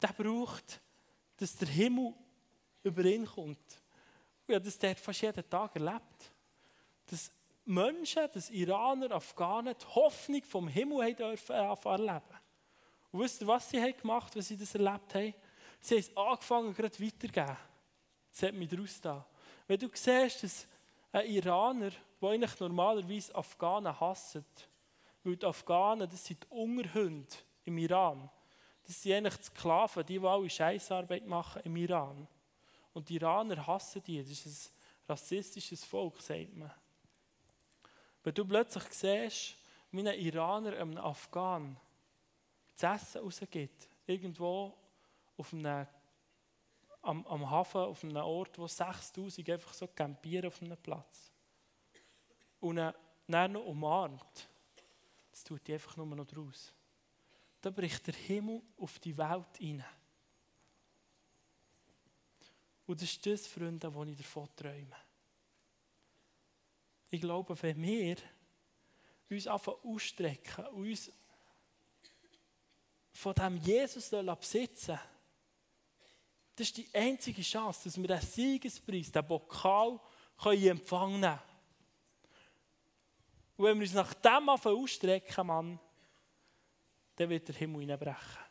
[0.00, 0.80] der braucht,
[1.36, 2.14] dass der Himmel
[2.82, 3.82] über ihn kommt.
[4.46, 6.32] Und habe das dort fast jeden Tag erlebt.
[7.06, 7.30] Dass
[7.64, 12.40] Menschen, dass Iraner, Afghanen die Hoffnung vom Himmel haben dürfen erleben.
[13.10, 15.34] Und wisst ihr, was sie haben gemacht haben, als sie das erlebt haben?
[15.80, 17.56] Sie haben es angefangen, gerade weiterzugeben.
[18.30, 19.26] Das hat mich daraus da.
[19.66, 20.66] Wenn du siehst, dass
[21.12, 21.90] ein Iraner,
[22.20, 24.68] der eigentlich normalerweise Afghanen hasst,
[25.24, 28.30] weil die Afghanen, das sind die Unterhunde im Iran,
[28.86, 32.28] das sind eigentlich die Sklaven, die, die alle Scheißarbeit machen im Iran.
[32.92, 34.22] Und die Iraner hassen die.
[34.22, 34.72] Das ist ein
[35.08, 36.72] rassistisches Volk, sagt man.
[38.22, 39.56] Wenn du plötzlich siehst,
[39.90, 41.76] wie ein Iraner einem Afghan
[42.78, 44.74] das Essen rausgibt, irgendwo
[45.36, 45.86] auf einem,
[47.06, 51.30] am, am Hafen, auf einem Ort, wo 6000 einfach so campieren auf einem Platz.
[52.60, 52.92] Und ihn
[53.28, 54.48] dann noch umarmt
[55.36, 56.72] das tut die einfach nur noch draus.
[57.60, 59.84] Da bricht der Himmel auf die Welt hinein.
[62.86, 64.96] Und das ist das, Freunde, was ich davon träume.
[67.10, 68.16] Ich glaube, wenn wir
[69.28, 71.12] uns einfach ausstrecken und uns
[73.12, 74.98] von diesem Jesus besitzen
[76.56, 80.00] das ist die einzige Chance, dass wir den Siegespreis, den Pokal,
[80.42, 81.38] können empfangen können.
[83.56, 85.78] Und wenn wir uns nach dem ausstrecken, Mann,
[87.16, 88.46] dann wird der Himmel hineinbrechen.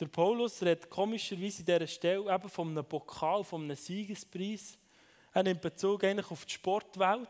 [0.00, 4.76] Der Paulus redet komischerweise in dieser Stelle eben von einem Pokal, von einem Siegespreis.
[5.32, 7.28] Er nimmt Bezug eigentlich auf die Sportwelt.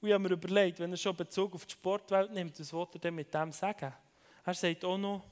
[0.00, 2.86] Und ich habe mir überlegt, wenn er schon Bezug auf die Sportwelt nimmt, was will
[2.92, 3.92] er denn mit dem sagen?
[4.48, 5.22] Er sagt auch noch,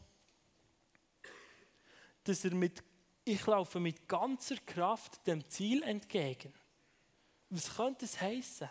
[2.22, 2.84] dass er mit,
[3.24, 6.52] ich laufe mit ganzer Kraft dem Ziel entgegen.
[7.48, 8.68] Was könnte das heißen?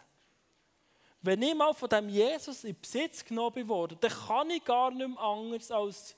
[1.23, 5.07] Wenn ich mal von dem Jesus in Besitz genommen wurde, dann kann ich gar nicht
[5.07, 6.15] mehr anders als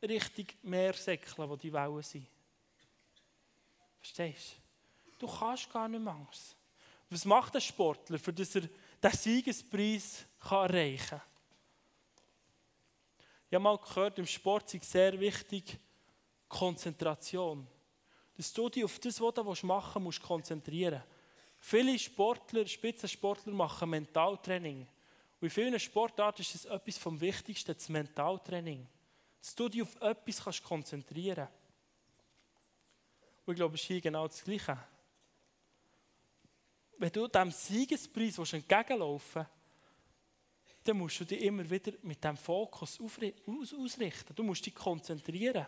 [0.00, 2.26] richtig Meer säckeln, wo die Wellen sind.
[3.98, 4.56] Verstehst
[5.18, 5.26] du?
[5.26, 6.56] Du kannst gar nicht mehr anders.
[7.10, 11.33] Was macht ein Sportler, für dass er den Siegespreis erreichen kann?
[13.48, 15.78] Ich habe mal gehört, im Sport ist sehr wichtig
[16.48, 17.66] Konzentration.
[18.36, 21.02] Dass du dich auf das, was du machen musst konzentrieren.
[21.58, 24.86] Viele Sportler, Spitzensportler machen Mentaltraining.
[25.40, 28.86] Und in vielen Sportarten ist es etwas vom Wichtigsten, das Mentaltraining.
[29.40, 31.64] Dass du dich auf etwas kannst konzentrieren kannst.
[33.46, 34.78] Und ich glaube, es ist hier genau das Gleiche.
[36.96, 39.63] Wenn du dem Siegespreis entgegenlaufen willst,
[40.84, 44.34] dann musst du dich immer wieder mit diesem Fokus ausrichten.
[44.34, 45.66] Du musst dich konzentrieren.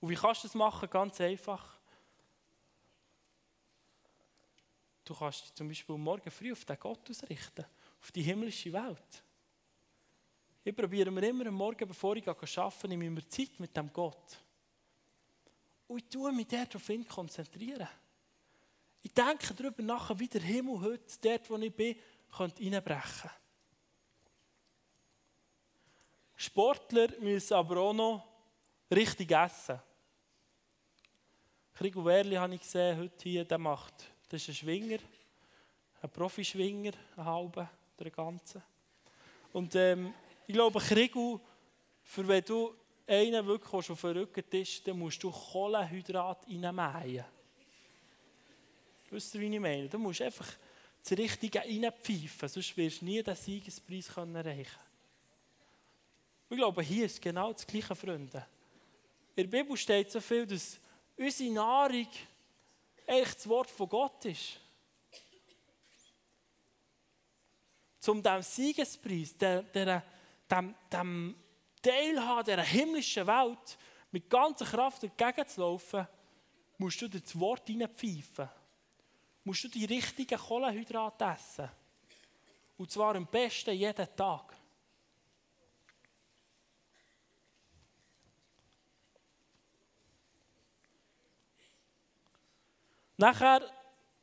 [0.00, 0.90] Und wie kannst du das machen?
[0.90, 1.78] Ganz einfach.
[5.04, 7.64] Du kannst dich zum Beispiel morgen früh auf den Gott ausrichten,
[8.00, 9.22] auf die himmlische Welt.
[10.64, 13.92] Ich probiere mir immer am Morgen, bevor ich arbeite, nehme ich mir Zeit mit dem
[13.92, 14.38] Gott.
[15.86, 17.88] Und ich tue mich dort auf ihn konzentrieren.
[19.02, 21.96] Ich denke darüber nach, wie der Himmel heute, dort wo ich bin,
[22.34, 23.43] könnte einbrechen könnte.
[26.44, 28.24] Sportler müssen aber auch noch
[28.90, 29.80] richtig essen.
[31.72, 33.94] Krigo Werli habe ich gesehen, heute hier, der macht,
[34.28, 34.98] das ist ein Schwinger,
[36.02, 38.62] ein Profischwinger, ein halber, der ganze.
[39.52, 40.12] Und ähm,
[40.46, 41.40] ich glaube, Krigo,
[42.02, 42.74] für wenn du
[43.06, 47.24] einen wirklich schon verrückt ist, dann musst du Kohlenhydrat reinmähen.
[49.10, 49.88] Wisst ihr, wie ich meine?
[49.88, 50.48] Du musst einfach
[51.02, 54.83] das Richtige reinpfeifen, sonst wirst du nie den Siegespreis erreichen können.
[56.48, 58.46] Ich glaube, hier ist genau das Gleiche, Freunde.
[59.34, 60.78] In der Bibel steht so viel, dass
[61.16, 62.08] unsere Nahrung
[63.06, 64.60] echt das Wort von Gott ist.
[67.98, 70.04] Zum dem Siegespreis, der, der,
[71.84, 73.78] Teilhaben dieser himmlischen Welt
[74.10, 76.06] mit ganzer Kraft entgegenzulaufen,
[76.78, 78.48] musst du das Wort hineinpfeifen.
[79.44, 81.68] Musst du die richtigen Kohlenhydrate essen.
[82.76, 84.54] Und zwar am besten jeden Tag.
[93.16, 93.70] Nachher,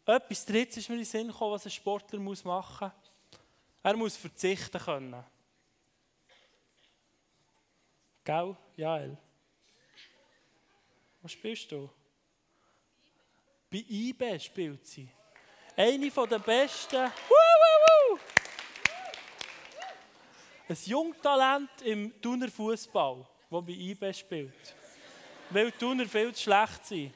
[0.06, 3.40] etwas Drittes ist mir in den Sinn gekommen, was ein Sportler muss machen muss.
[3.84, 5.24] Er muss verzichten können.
[8.24, 9.18] Gell, Jael?
[11.22, 11.90] Was spielst du?
[13.72, 15.10] Bei IB spielt sie.
[15.76, 16.98] Eine der besten.
[16.98, 18.20] Woo, woo, woo.
[20.68, 24.76] Ein Jungtalent im Thuner Fußball, das bei IB spielt.
[25.50, 27.14] Weil Thuner viel zu schlecht sind.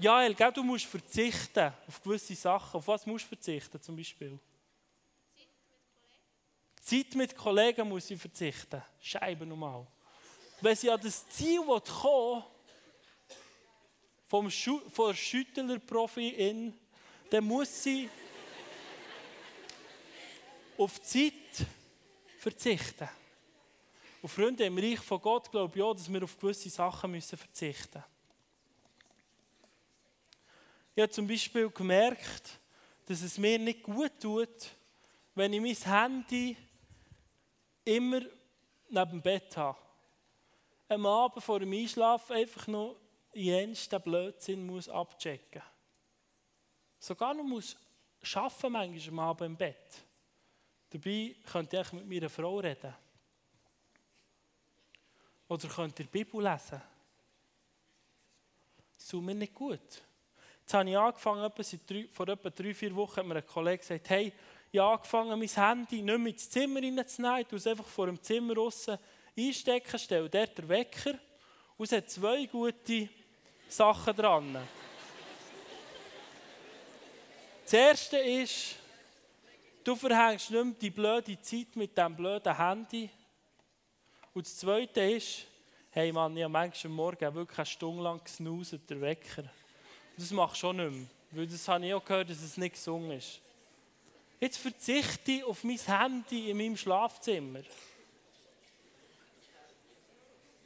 [0.00, 2.78] Jael, gell, du musst verzichten auf gewisse Sachen.
[2.78, 4.38] Auf was musst du verzichten zum Beispiel?
[6.80, 8.82] Zeit mit Kollegen muss ich verzichten.
[8.98, 9.86] Scheibe normal.
[10.62, 12.42] Wenn sie an das Ziel kommen
[14.26, 16.74] vom Schu von Schüttler-Profi in,
[17.28, 18.08] dann muss sie
[20.78, 21.66] auf Zeit
[22.38, 23.08] verzichten.
[24.22, 27.36] Und Freunde, im Reich von Gott glaube ich auch, dass wir auf gewisse Sachen müssen
[27.36, 28.19] verzichten müssen.
[31.00, 32.60] Ich habe zum Beispiel gemerkt,
[33.06, 34.68] dass es mir nicht gut tut,
[35.34, 36.54] wenn ich mein Handy
[37.86, 38.20] immer
[38.90, 39.78] neben dem Bett habe.
[40.90, 42.96] Am Abend vor dem Einschlafen einfach noch
[43.32, 45.62] jensten Blödsinn muss abchecken.
[46.98, 47.78] Sogar noch muss
[48.34, 50.04] arbeiten manchmal am Abend im Bett.
[50.90, 52.94] Dabei könnte ich mit meiner Frau reden.
[55.48, 56.82] Oder könnt ihr die Bibel lesen.
[58.98, 60.02] Das tut mir nicht gut.
[60.70, 61.50] Jetzt habe ich angefangen,
[62.12, 64.32] vor etwa drei, vier Wochen hat mir ein Kollege gesagt, hey,
[64.70, 68.22] ich habe angefangen, mein Handy nicht mehr ins Zimmer reinzunehmen, ich es einfach vor dem
[68.22, 68.96] Zimmer aussen
[69.36, 71.18] einstecken, stelle dort den Wecker
[71.76, 73.08] und es hat zwei gute
[73.68, 74.58] Sachen dran.
[77.64, 78.76] Das erste ist,
[79.82, 83.10] du verhängst nicht mehr die blöde Zeit mit diesem blöden Handy.
[84.32, 85.46] Und das zweite ist,
[85.90, 89.50] hey Mann, ich habe manchmal am Morgen wirklich eine Stunde lang gesnooset, der Wecker.
[90.20, 92.74] Das mache ich schon nicht mehr, weil das habe ich auch gehört, dass es nicht
[92.74, 93.40] gesungen ist.
[94.38, 97.60] Jetzt verzichte ich auf mein Handy in meinem Schlafzimmer.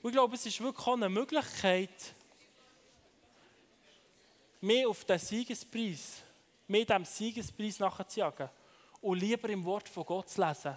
[0.02, 2.14] Und ich glaube, es ist wirklich auch eine Möglichkeit,
[4.60, 6.22] mehr auf den Siegespreis,
[6.66, 8.50] mehr dem Siegespreis nachzujagen
[9.02, 10.76] und lieber im Wort von Gott zu lesen,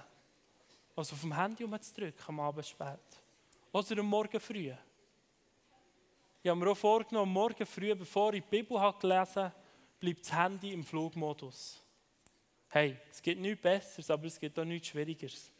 [0.95, 2.99] als auf dem Handy umzudrücken am Abend spät.
[3.71, 4.71] Oder am Morgen früh.
[6.47, 9.53] Ich habe mir auch vorgenommen, morgen früh, bevor ich die Bibel habe gelesen habe,
[9.99, 11.83] bleibt das Handy im Flugmodus.
[12.69, 15.51] Hey, es gibt nichts Besseres, aber es gibt auch nichts Schwierigeres.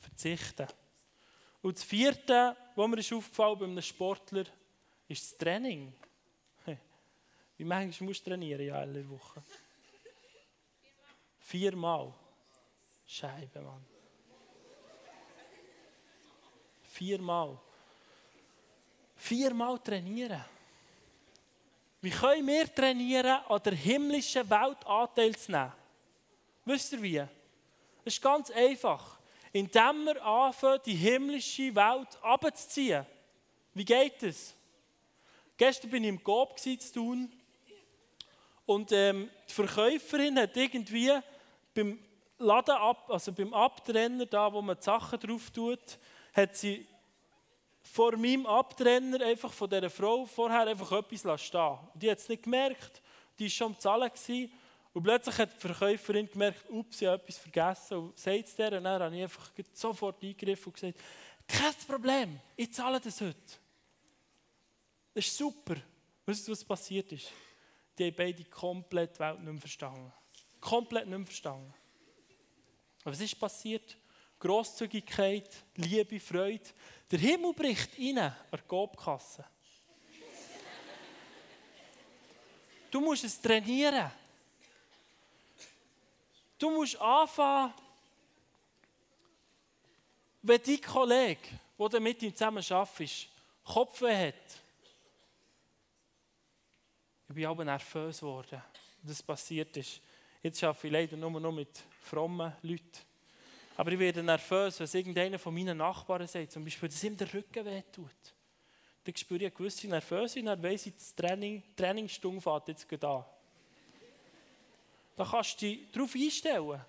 [0.00, 0.68] Verzichten.
[1.62, 4.44] Und das vierte, was mir ist aufgefallen bei einem Sportler,
[5.08, 5.92] ist das Training.
[7.56, 9.42] Wie manchmal musst du trainieren ja, alle Woche?
[11.40, 12.14] Viermal.
[13.04, 13.84] Scheibe, Mann.
[16.84, 17.58] Viermal.
[19.20, 20.42] Viermal trainieren.
[22.00, 25.72] Wie können wir trainieren, an der himmlischen Welt Anteil zu nehmen?
[26.64, 27.18] Wisst ihr wie?
[27.18, 29.18] Es ist ganz einfach.
[29.52, 33.04] Indem wir anfangen, die himmlische Welt abzuziehen.
[33.74, 34.54] Wie geht es?
[35.58, 37.30] Gestern bin ich im Coop zu tun
[38.64, 41.12] und ähm, die Verkäuferin hat irgendwie
[41.74, 41.98] beim
[42.38, 45.98] Laden ab, also beim Abtrenner, da wo man die Sachen drauf tut,
[46.32, 46.86] hat sie
[47.82, 52.42] vor meinem Abtrenner einfach von dieser Frau vorher einfach etwas stehen Die hat es nicht
[52.42, 53.02] gemerkt,
[53.38, 54.10] die war schon am Zahlen.
[54.10, 54.52] Gewesen.
[54.92, 57.96] Und plötzlich hat die Verkäuferin gemerkt, ups, ich habe etwas vergessen.
[57.96, 60.98] Und sagt es der, dann habe ich einfach sofort eingegriffen und gesagt,
[61.46, 63.36] kein Problem, ich zahle das heute.
[65.14, 65.76] Das ist super.
[66.26, 67.32] Weißt du, was passiert ist?
[67.98, 70.12] Die haben beide komplett die Welt nicht mehr verstanden.
[70.60, 71.74] Komplett nicht mehr verstanden.
[73.02, 73.96] Aber was ist passiert?
[74.40, 76.64] Grosszügigkeit, Liebe, Freude.
[77.10, 79.44] Der Himmel bricht rein an der Gobkasse.
[82.90, 84.10] Du musst es trainieren.
[86.58, 87.72] Du musst anfangen,
[90.42, 93.28] wenn dein Kollege, der mit ihm zusammen arbeitet,
[93.64, 94.34] Kopfweh hat.
[97.28, 98.60] Ich bin aber nervös geworden,
[99.02, 100.00] das passiert ist.
[100.42, 103.09] Jetzt arbeite ich leider nur noch mit frommen Leuten.
[103.80, 107.32] Aber ich werde nervös, wenn irgendeiner von meinen Nachbarn sagt, zum Beispiel, dass ihm der
[107.32, 108.34] Rücken wehtut.
[109.02, 112.86] Dann spüre ich eine gewisse Nervösität und dann weiss ich, das Training, Trainingsstunde fährt jetzt
[112.86, 113.24] gerade an.
[115.16, 116.84] Da kannst du dich darauf einstellen.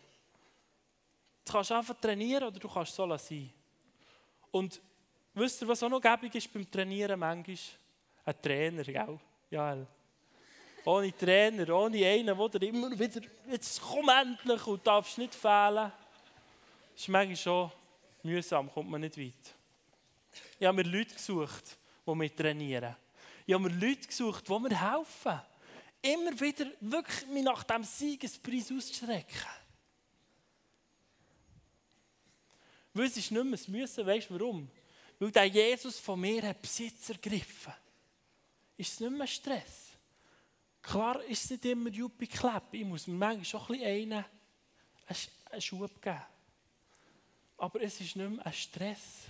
[1.46, 3.54] Du kannst einfach trainieren oder du kannst so sein.
[4.52, 4.82] Und
[5.34, 7.58] wisst ihr, was auch noch gäbig ist beim Trainieren manchmal?
[8.26, 9.20] Ein Trainer, gell?
[9.50, 9.78] Ja,
[10.84, 15.90] ohne Trainer, ohne einen, der immer wieder, jetzt komm endlich und darfst nicht fehlen.
[17.02, 17.72] Ist manchmal schon
[18.22, 19.56] mühsam, kommt man nicht weit.
[20.60, 22.96] Ich habe mir Leute gesucht, die mich trainieren.
[23.44, 25.42] Ich habe mir Leute gesucht, die mir helfen.
[26.00, 29.48] Immer wieder wirklich mich nach diesem Siegespreis auszustrecken.
[32.94, 34.70] Weil es ist nicht mehr das Müssen, weißt du warum?
[35.18, 37.74] Weil der Jesus von mir hat Besitz ergriffen.
[38.78, 39.88] Ist es nicht mehr Stress?
[40.84, 42.72] Klar ist es nicht immer Juppie Klepp.
[42.74, 44.26] Ich muss mir manchmal schon ein bisschen einen,
[45.50, 46.22] einen Schub geben
[47.62, 49.28] aber es ist nicht mehr ein Stress.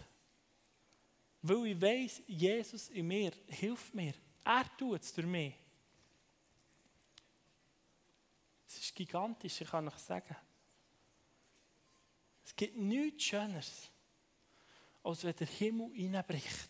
[1.41, 4.13] Weil ich weiß, Jesus in mir hilft mir.
[4.45, 5.53] Er tut es durch mich.
[8.67, 10.33] Es ist gigantisch, ich kann euch sagen.
[12.45, 13.89] Es gibt nichts Schöneres,
[15.03, 16.69] als wenn der Himmel reinbricht.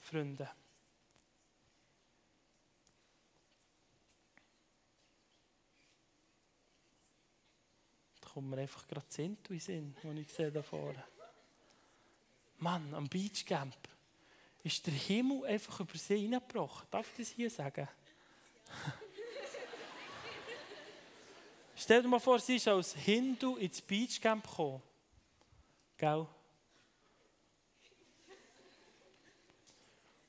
[0.00, 0.48] Freunde.
[8.36, 11.02] Kommt mir einfach gerade Zintu in Sinn, den ich sehe da vorne.
[12.58, 13.74] Mann, am Beachcamp
[14.62, 16.86] ist der Himmel einfach über sie hineingebrochen.
[16.90, 17.88] Darf ich das hier sagen?
[21.76, 24.82] Stell dir mal vor, sie ist als Hindu ins Beachcamp gekommen.
[25.96, 26.26] Gell?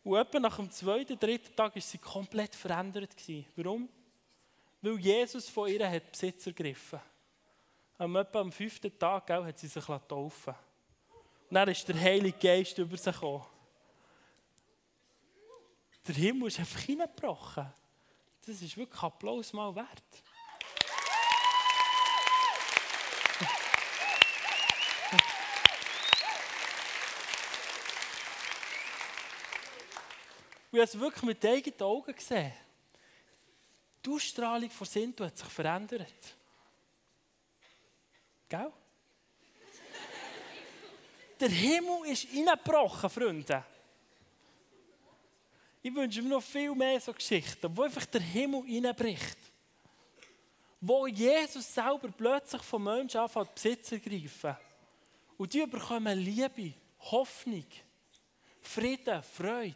[0.05, 3.09] Und etwa nach dem zweiten, dritten Tag war sie komplett verändert.
[3.57, 3.89] Warum?
[4.81, 7.16] Weil Jesus von ihr hat Besitz ergriffen hat
[7.97, 10.53] am, etwa am fünften Tag gell, hat sie sich taufen
[11.49, 13.45] Und dann ist der Heilige Geist über sie gekommen.
[16.07, 17.67] Der Himmel ist einfach hineingebrochen.
[18.45, 20.23] Das ist wirklich Applaus mal wert.
[30.69, 32.53] Und ich habe es wirklich mit eigenen Augen gesehen.
[34.05, 36.36] Die Ausstrahlung von Sintu hat sich verändert.
[38.49, 38.71] Gell?
[41.39, 43.63] Der Himmel ist hineingebrochen, Freunde.
[45.83, 49.37] Ich wünsche mir noch viel mehr so Geschichten, wo einfach der Himmel hineinbricht.
[50.81, 54.57] Wo Jesus selber plötzlich von Menschen anfängt, Besitz zu ergreifen.
[55.37, 57.65] Und die bekommen Liebe, Hoffnung,
[58.61, 59.75] Frieden, Freude.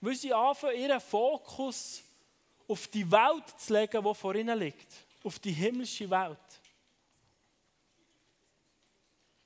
[0.00, 2.02] Weil sie anfangen, ihren Fokus
[2.66, 5.03] auf die Welt zu legen, die vor ihnen liegt.
[5.24, 6.60] Auf die himmlische Welt.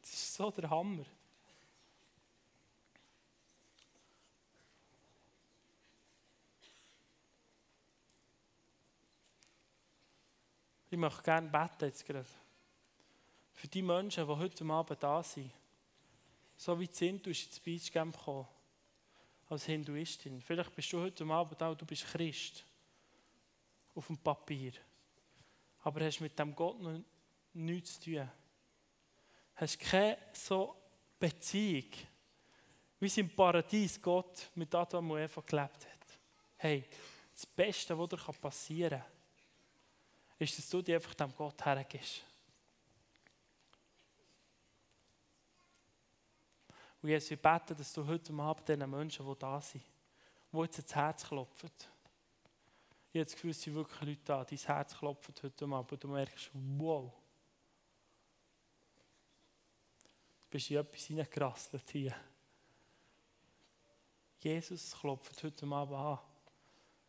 [0.00, 1.04] Das ist so der Hammer.
[10.90, 12.26] Ich möchte gerne beten jetzt gerade.
[13.54, 15.52] Für die Menschen, die heute Abend da sind.
[16.56, 18.48] So wie sind du ins Beachcamp gekommen.
[19.48, 20.40] Als Hinduistin.
[20.40, 22.64] Vielleicht bist du heute Abend und du bist Christ.
[23.94, 24.72] Auf dem Papier.
[25.88, 27.00] Aber hast mit dem Gott noch
[27.54, 28.30] nichts zu tun.
[29.54, 30.76] Hast keine so
[31.18, 31.90] Beziehung,
[33.00, 36.18] wie es im Paradies Gott mit Adam und Eva gelebt hat.
[36.58, 36.84] Hey,
[37.32, 39.10] das Beste, was dir passieren kann,
[40.38, 42.22] ist, dass du dich einfach dem Gott hergibst.
[47.00, 49.82] Und Jesus, wir beten, dass du heute Abend diesen Menschen, die da sind,
[50.52, 51.70] die jetzt ins Herz klopfen.
[53.18, 56.04] Ich habe das Gefühl, es sind wirklich Leute da, dein Herz klopft heute Abend und
[56.04, 57.12] du merkst, wow.
[60.44, 62.14] Du bist in etwas hineingerasselt hier.
[64.38, 66.18] Jesus klopft heute Abend an.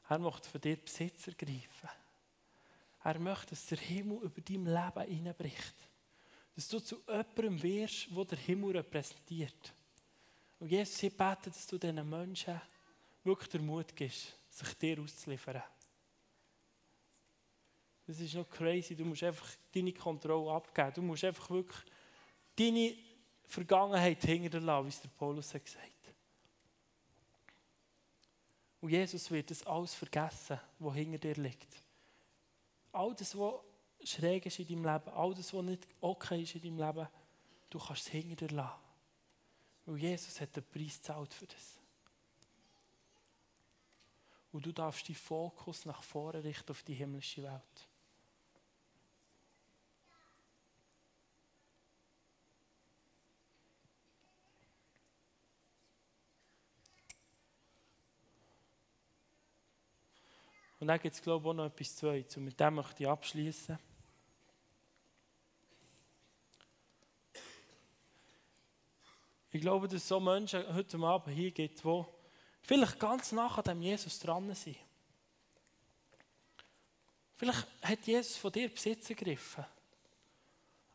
[0.10, 1.90] Er möchte für dich Besitz ergreifen.
[3.04, 5.76] Er möchte, dass der Himmel über dein Leben hineinbricht.
[6.56, 9.74] Dass du zu jemandem wirst, der der Himmel repräsentiert.
[10.58, 12.60] Und Jesus, ich bete, dass du diesen Menschen
[13.24, 15.62] wirklich den Mut gibst, sich dir auszuliefern.
[18.10, 18.96] Das ist noch crazy.
[18.96, 20.94] Du musst einfach deine Kontrolle abgeben.
[20.96, 21.80] Du musst einfach wirklich
[22.56, 22.96] deine
[23.46, 25.92] Vergangenheit hinterlassen, wie es der Paulus hat gesagt
[28.82, 31.84] Und Jesus wird das alles vergessen, was hinter dir liegt.
[32.94, 33.60] All das, was
[34.04, 37.08] schräg ist in deinem Leben, all das, was nicht okay ist in deinem Leben,
[37.70, 38.82] du kannst es hinter dir lassen.
[39.86, 41.78] Weil Jesus hat den Preis gezahlt für das.
[44.52, 47.89] Und du darfst deinen Fokus nach vorne richten auf die himmlische Welt.
[60.80, 62.38] Und dann gibt es, glaube ich, auch noch etwas Zweites.
[62.38, 63.78] Und mit dem möchte ich abschließen.
[69.52, 72.04] Ich glaube, dass es so Menschen heute Abend hier gibt, die
[72.62, 74.78] vielleicht ganz nach an dem Jesus dran sind.
[77.36, 79.66] Vielleicht hat Jesus von dir Besitz ergriffen.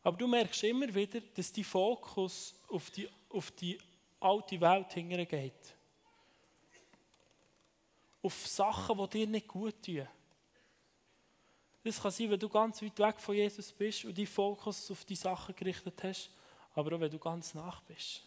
[0.03, 3.77] Aber du merkst immer wieder, dass dein Fokus auf die, auf die
[4.19, 5.74] alte Welt hingeht
[8.25, 10.07] auf Sachen, die dir nicht gut tun.
[11.83, 15.05] Das kann sein, wenn du ganz weit weg von Jesus bist und deinen Fokus auf
[15.05, 16.31] die Sachen gerichtet hast,
[16.73, 18.23] aber auch wenn du ganz nach bist.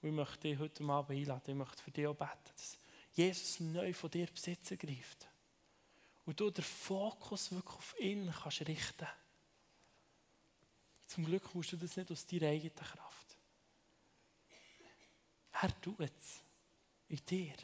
[0.00, 2.78] Und ich möchte dich heute Abend einladen, ich möchte für dich auch beten, dass
[3.12, 5.28] Jesus neu von dir Besitz ergreift.
[6.24, 9.08] Und du den Fokus wirklich auf ihn kannst richten.
[11.08, 13.29] Zum Glück musst du das nicht aus deiner eigenen Kraft.
[15.52, 16.42] Er tut es
[17.08, 17.54] in dir.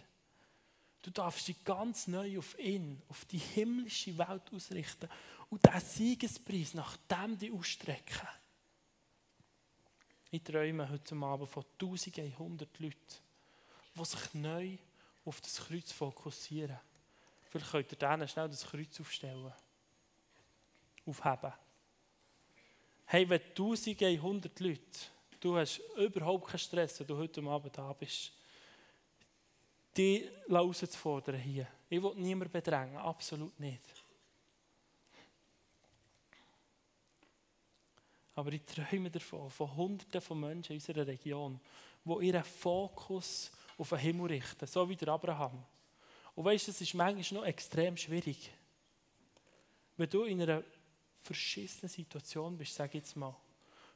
[1.02, 5.08] Du darfst dich ganz neu auf ihn, auf die himmlische Welt ausrichten
[5.50, 8.28] und diesen Siegespreis nach dem die ausstrecken.
[10.30, 12.96] Ich träume heute Abend von 1100 Leuten,
[13.94, 14.76] die sich neu
[15.24, 16.78] auf das Kreuz fokussieren.
[17.48, 19.52] Vielleicht könnt ihr denen schnell das Kreuz aufstellen.
[21.06, 21.52] Aufheben.
[23.06, 24.82] Hey, wenn 1100 Leute
[25.40, 28.32] Du hast überhaupt keinen Stress, wenn du heute Abend da bist.
[29.96, 31.66] Die herauszufordern hier.
[31.88, 33.80] Ich will niemanden bedrängen, absolut nicht.
[38.34, 41.58] Aber ich träume davon, von Hunderten von Menschen in unserer Region,
[42.04, 45.64] die ihren Fokus auf den Himmel richten, so wie der Abraham.
[46.34, 48.50] Und weißt du, das ist manchmal noch extrem schwierig.
[49.96, 50.62] Wenn du in einer
[51.22, 53.34] verschissenen Situation bist, sag jetzt mal,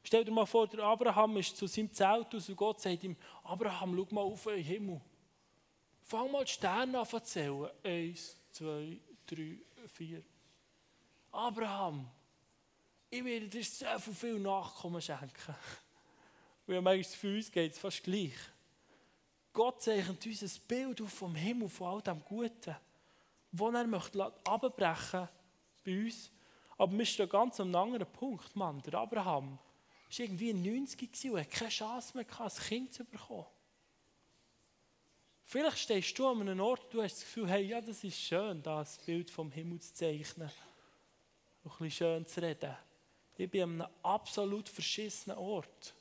[0.02, 3.16] Stell dir mal vor, der Abraham ist zu seinem Zelt aus und Gott sagt ihm,
[3.44, 5.00] Abraham, schau mal auf den Himmel.
[6.02, 7.68] Fang mal die Sterne an zu zählen.
[7.84, 10.22] Eins, zwei, drei, vier.
[11.30, 12.08] Abraham,
[13.10, 15.54] ich werde dir so viel Nachkommen schenken.
[16.66, 18.36] Ja, manchmal für uns geht es fast gleich.
[19.52, 22.76] Gott zeichnet uns ein Bild auf vom Himmel, von all dem Guten,
[23.50, 25.28] das er möchte abbrechen
[25.84, 26.30] bei uns.
[26.78, 28.80] Aber wir stehen ganz an einem anderen Punkt, Mann.
[28.82, 29.58] Der Abraham
[30.10, 33.46] war irgendwie 90 und hatte keine Chance mehr, ein Kind zu bekommen.
[35.44, 38.62] Vielleicht stehst du an einem Ort, du hast das Gefühl, hey, ja, das ist schön,
[38.62, 40.50] das Bild vom Himmel zu zeichnen.
[41.64, 42.76] Ein bisschen schön zu reden.
[43.36, 45.94] Ich bin an einem absolut verschissenen Ort.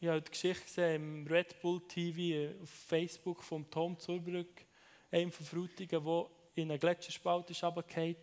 [0.00, 4.64] Ich habe die Geschichte gesehen im Red Bull TV auf Facebook von Tom Zurbrück,
[5.10, 8.16] einem von Frutigen, der in einen Gletscherspalt ist runtergefallen.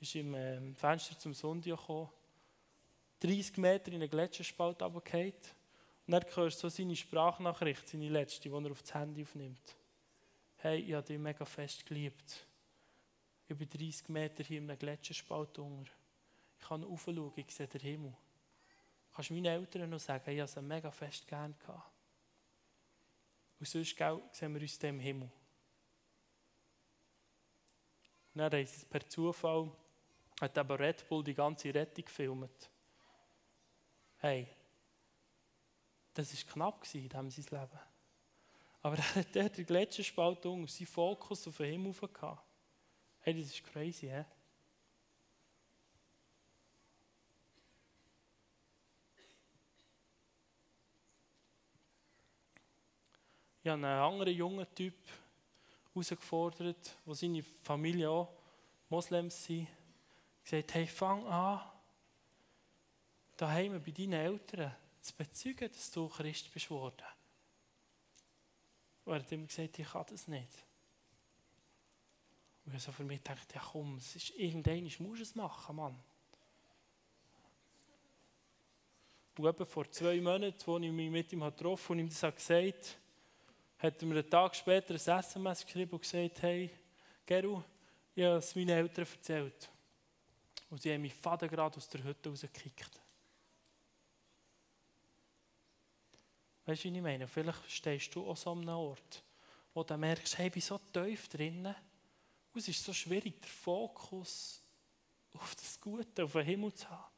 [0.00, 2.08] Ist im ähm, Fenster zum Sonntag gekommen.
[3.20, 5.34] 30 Meter in einen Gletscherspalt runtergefallen.
[6.06, 9.76] Und dann hörst so seine Sprachnachricht, seine letzte, die er auf das Handy aufnimmt.
[10.56, 12.46] Hey, ich habe dich mega fest geliebt.
[13.48, 15.90] Ich bin 30 Meter hier in einem Gletscherspalt unter.
[16.58, 18.14] Ich kann raufschauen, ich sehe den Himmel.
[19.14, 21.90] Kannst du meinen Eltern noch sagen, ich habe sie mega fest gern gehabt.
[23.58, 25.30] Und sonst gell, sehen wir uns dem Himmel.
[28.34, 29.70] Und dann haben sie per Zufall,
[30.40, 32.70] hat aber Red Bull die ganze Rettung gefilmt.
[34.22, 34.46] Hey,
[36.12, 37.80] das war knapp in diesem sein Leben.
[38.82, 42.44] Aber er hat dort die Gletscherspaltung und seinen Fokus auf den Himmel gehabt.
[43.20, 44.24] Hey, das ist crazy, hä?
[53.62, 54.94] Ich habe einen anderen jungen Typ
[55.92, 58.32] herausgefordert, wo seine Familie auch
[58.90, 59.66] Moslems sind.
[60.44, 61.60] gesagt, hey, fang an,
[63.40, 67.06] daheim bei deinen Eltern zu bezeugen, dass du Christ bist worden.
[69.04, 70.64] Und er hat immer gesagt, ich kann das nicht.
[72.66, 75.76] Und ich so für mich gedacht, ja komm, es ist irgendwann musst du es machen,
[75.76, 75.98] Mann.
[79.38, 82.50] Etwa vor zwei Monaten, als ich mich mit ihm getroffen habe und ihm das gesagt
[82.50, 82.74] habe,
[83.78, 86.70] hat er mir einen Tag später ein SMS geschrieben und gesagt, hey,
[87.24, 87.62] Geru,
[88.14, 89.70] ich habe es meinen Eltern erzählt.
[90.68, 93.00] Und sie haben meinen Vater gerade aus der Hütte rausgekickt.
[96.70, 97.26] Weißt du, wie ich meine?
[97.26, 99.24] Vielleicht stehst du auch so an einem Ort,
[99.74, 101.74] wo du merkst, hey, ich bin so tief drinnen.
[102.54, 104.62] Es ist so schwierig, den Fokus
[105.34, 107.12] auf das Gute, auf den Himmel zu haben.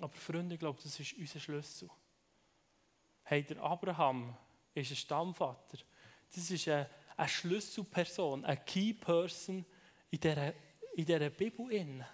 [0.00, 1.90] Aber Freunde, ich glaube, das ist unser Schlüssel
[3.24, 4.36] hey, der Abraham
[4.74, 5.78] ist ein Stammvater.
[6.34, 9.64] Das ist eine, eine Schlüsselperson, eine Key Person
[10.10, 10.52] in dieser,
[10.94, 12.04] in dieser Bibel.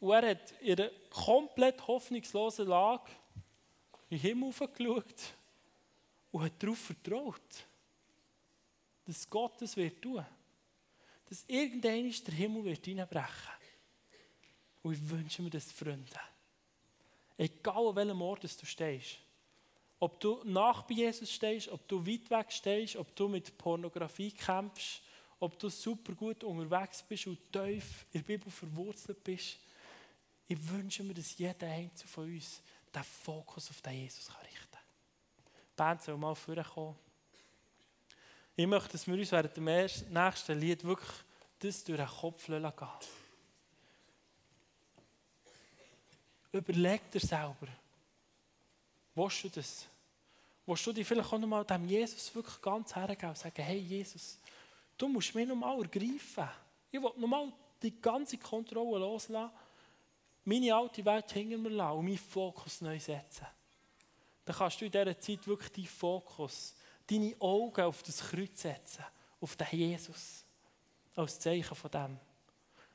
[0.00, 3.10] Und er hat in einer komplett hoffnungslosen Lage
[4.10, 5.34] in den Himmel geschaut
[6.32, 7.66] und hat darauf vertraut,
[9.06, 10.24] dass Gott es wird tun.
[11.28, 13.52] Dass irgendein der Himmel wird hineinbrechen.
[14.82, 16.20] Und ich wünsche mir das, Freunde.
[17.36, 19.18] Egal an welchem Ort du stehst.
[19.98, 24.30] Ob du nach bei Jesus stehst, ob du weit weg stehst, ob du mit Pornografie
[24.30, 25.02] kämpfst,
[25.40, 29.58] ob du super gut unterwegs bist und tief in der Bibel verwurzelt bist.
[30.46, 32.60] Ich wünsche mir, dass jeder Einzelne von uns
[32.94, 34.82] den Fokus auf den Jesus richten kann.
[35.46, 36.96] Die Band soll mal vorkommen.
[38.56, 41.10] Ich möchte, dass wir uns während dem nächsten Lied wirklich
[41.58, 42.88] das durch den Kopf gehen lassen.
[46.52, 47.66] Überleg dir selber.
[49.14, 49.86] Willst du das?
[50.66, 54.38] Willst du dich vielleicht auch nochmal dem Jesus wirklich ganz hergeben und sagen, hey Jesus,
[54.96, 56.48] du musst mich nochmal ergreifen.
[56.92, 59.50] Ich will nochmal die ganze Kontrolle loslassen,
[60.44, 63.46] meine alte Welt hinter mir lassen und meinen Fokus neu setzen.
[64.44, 66.74] Dann kannst du in dieser Zeit wirklich deinen Fokus,
[67.06, 69.04] deine Augen auf das Kreuz setzen,
[69.40, 70.44] auf den Jesus,
[71.16, 72.18] als Zeichen von dem.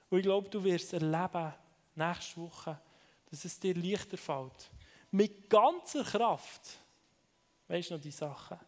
[0.10, 1.54] Und ich glaube, du wirst erleben,
[1.96, 2.80] nächste Woche,
[3.30, 4.72] dass es dir leichter fällt.
[5.12, 6.78] Mit ganzer Kraft,
[7.68, 8.60] weißt du noch die Sachen?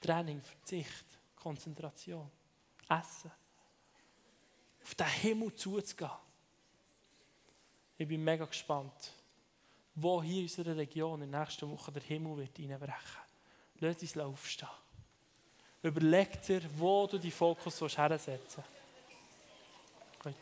[0.00, 1.04] Training, Verzicht,
[1.36, 2.30] Konzentration,
[2.88, 3.30] Essen.
[4.82, 6.10] Auf den Himmel zuzugehen.
[8.00, 9.12] Ich bin mega gespannt,
[9.96, 13.22] wo hier in unserer Region in der nächsten Woche der Himmel wird reinbrechen.
[13.80, 14.68] Lass uns aufstehen.
[15.82, 18.62] Überleg dir, wo du die Fokus hersetzen
[20.22, 20.38] willst.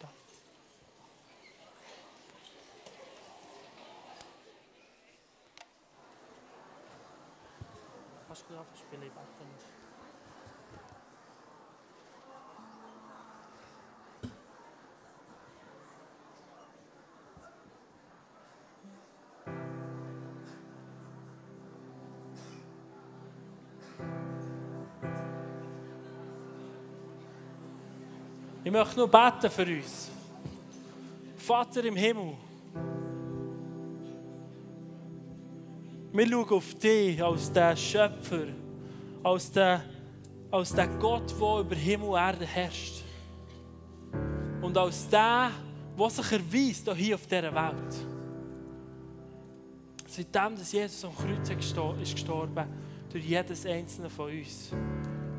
[8.26, 9.35] Kannst du einfach spielen, ich warte nicht.
[28.66, 30.10] Ich möchte nur beten für uns.
[31.36, 32.32] Vater im Himmel,
[36.12, 38.46] wir schauen auf dich als den Schöpfer,
[39.22, 39.80] als den,
[40.50, 43.04] als den Gott, der über Himmel und Erde herrscht.
[44.60, 45.52] Und als der,
[45.96, 47.94] der sich erweist hier auf dieser Welt.
[50.08, 51.48] Seitdem dass Jesus am Kreuz
[52.02, 52.66] ist gestorben,
[53.12, 54.72] durch jedes einzelne von uns.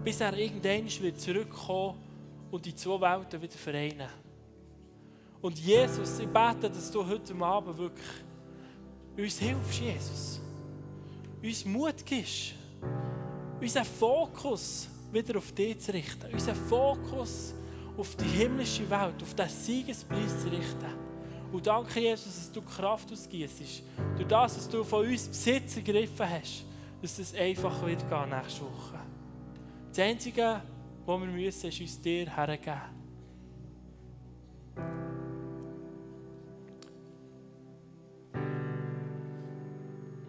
[0.02, 2.07] Bis er irgendwann wird zurückkommen
[2.58, 4.10] und die zwei Welten wieder vereinen.
[5.41, 8.08] Und Jesus, ich bete, dass du heute Abend wirklich
[9.16, 10.41] uns hilfst, Jesus.
[11.43, 12.55] Uns Mut gibst.
[13.62, 16.34] Unseren Fokus wieder auf dich zu richten.
[16.34, 17.53] Unseren Fokus
[17.95, 20.97] auf die himmlische Welt, auf den Siegespreis zu richten.
[21.51, 23.84] Und danke, Jesus, dass du Kraft ausgießt.
[24.16, 26.66] Durch das, dass du von uns Besitz ergriffen hast,
[27.03, 28.99] dass es einfach wird gehen nächste Woche.
[29.89, 30.62] Das Einzige,
[31.08, 32.82] was wir müssen, ist uns dir hergeben.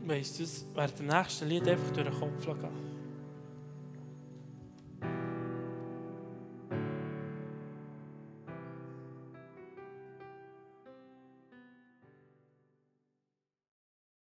[0.06, 2.97] Weißt du, während dem nächsten Lied einfach durch den Kopf gehen.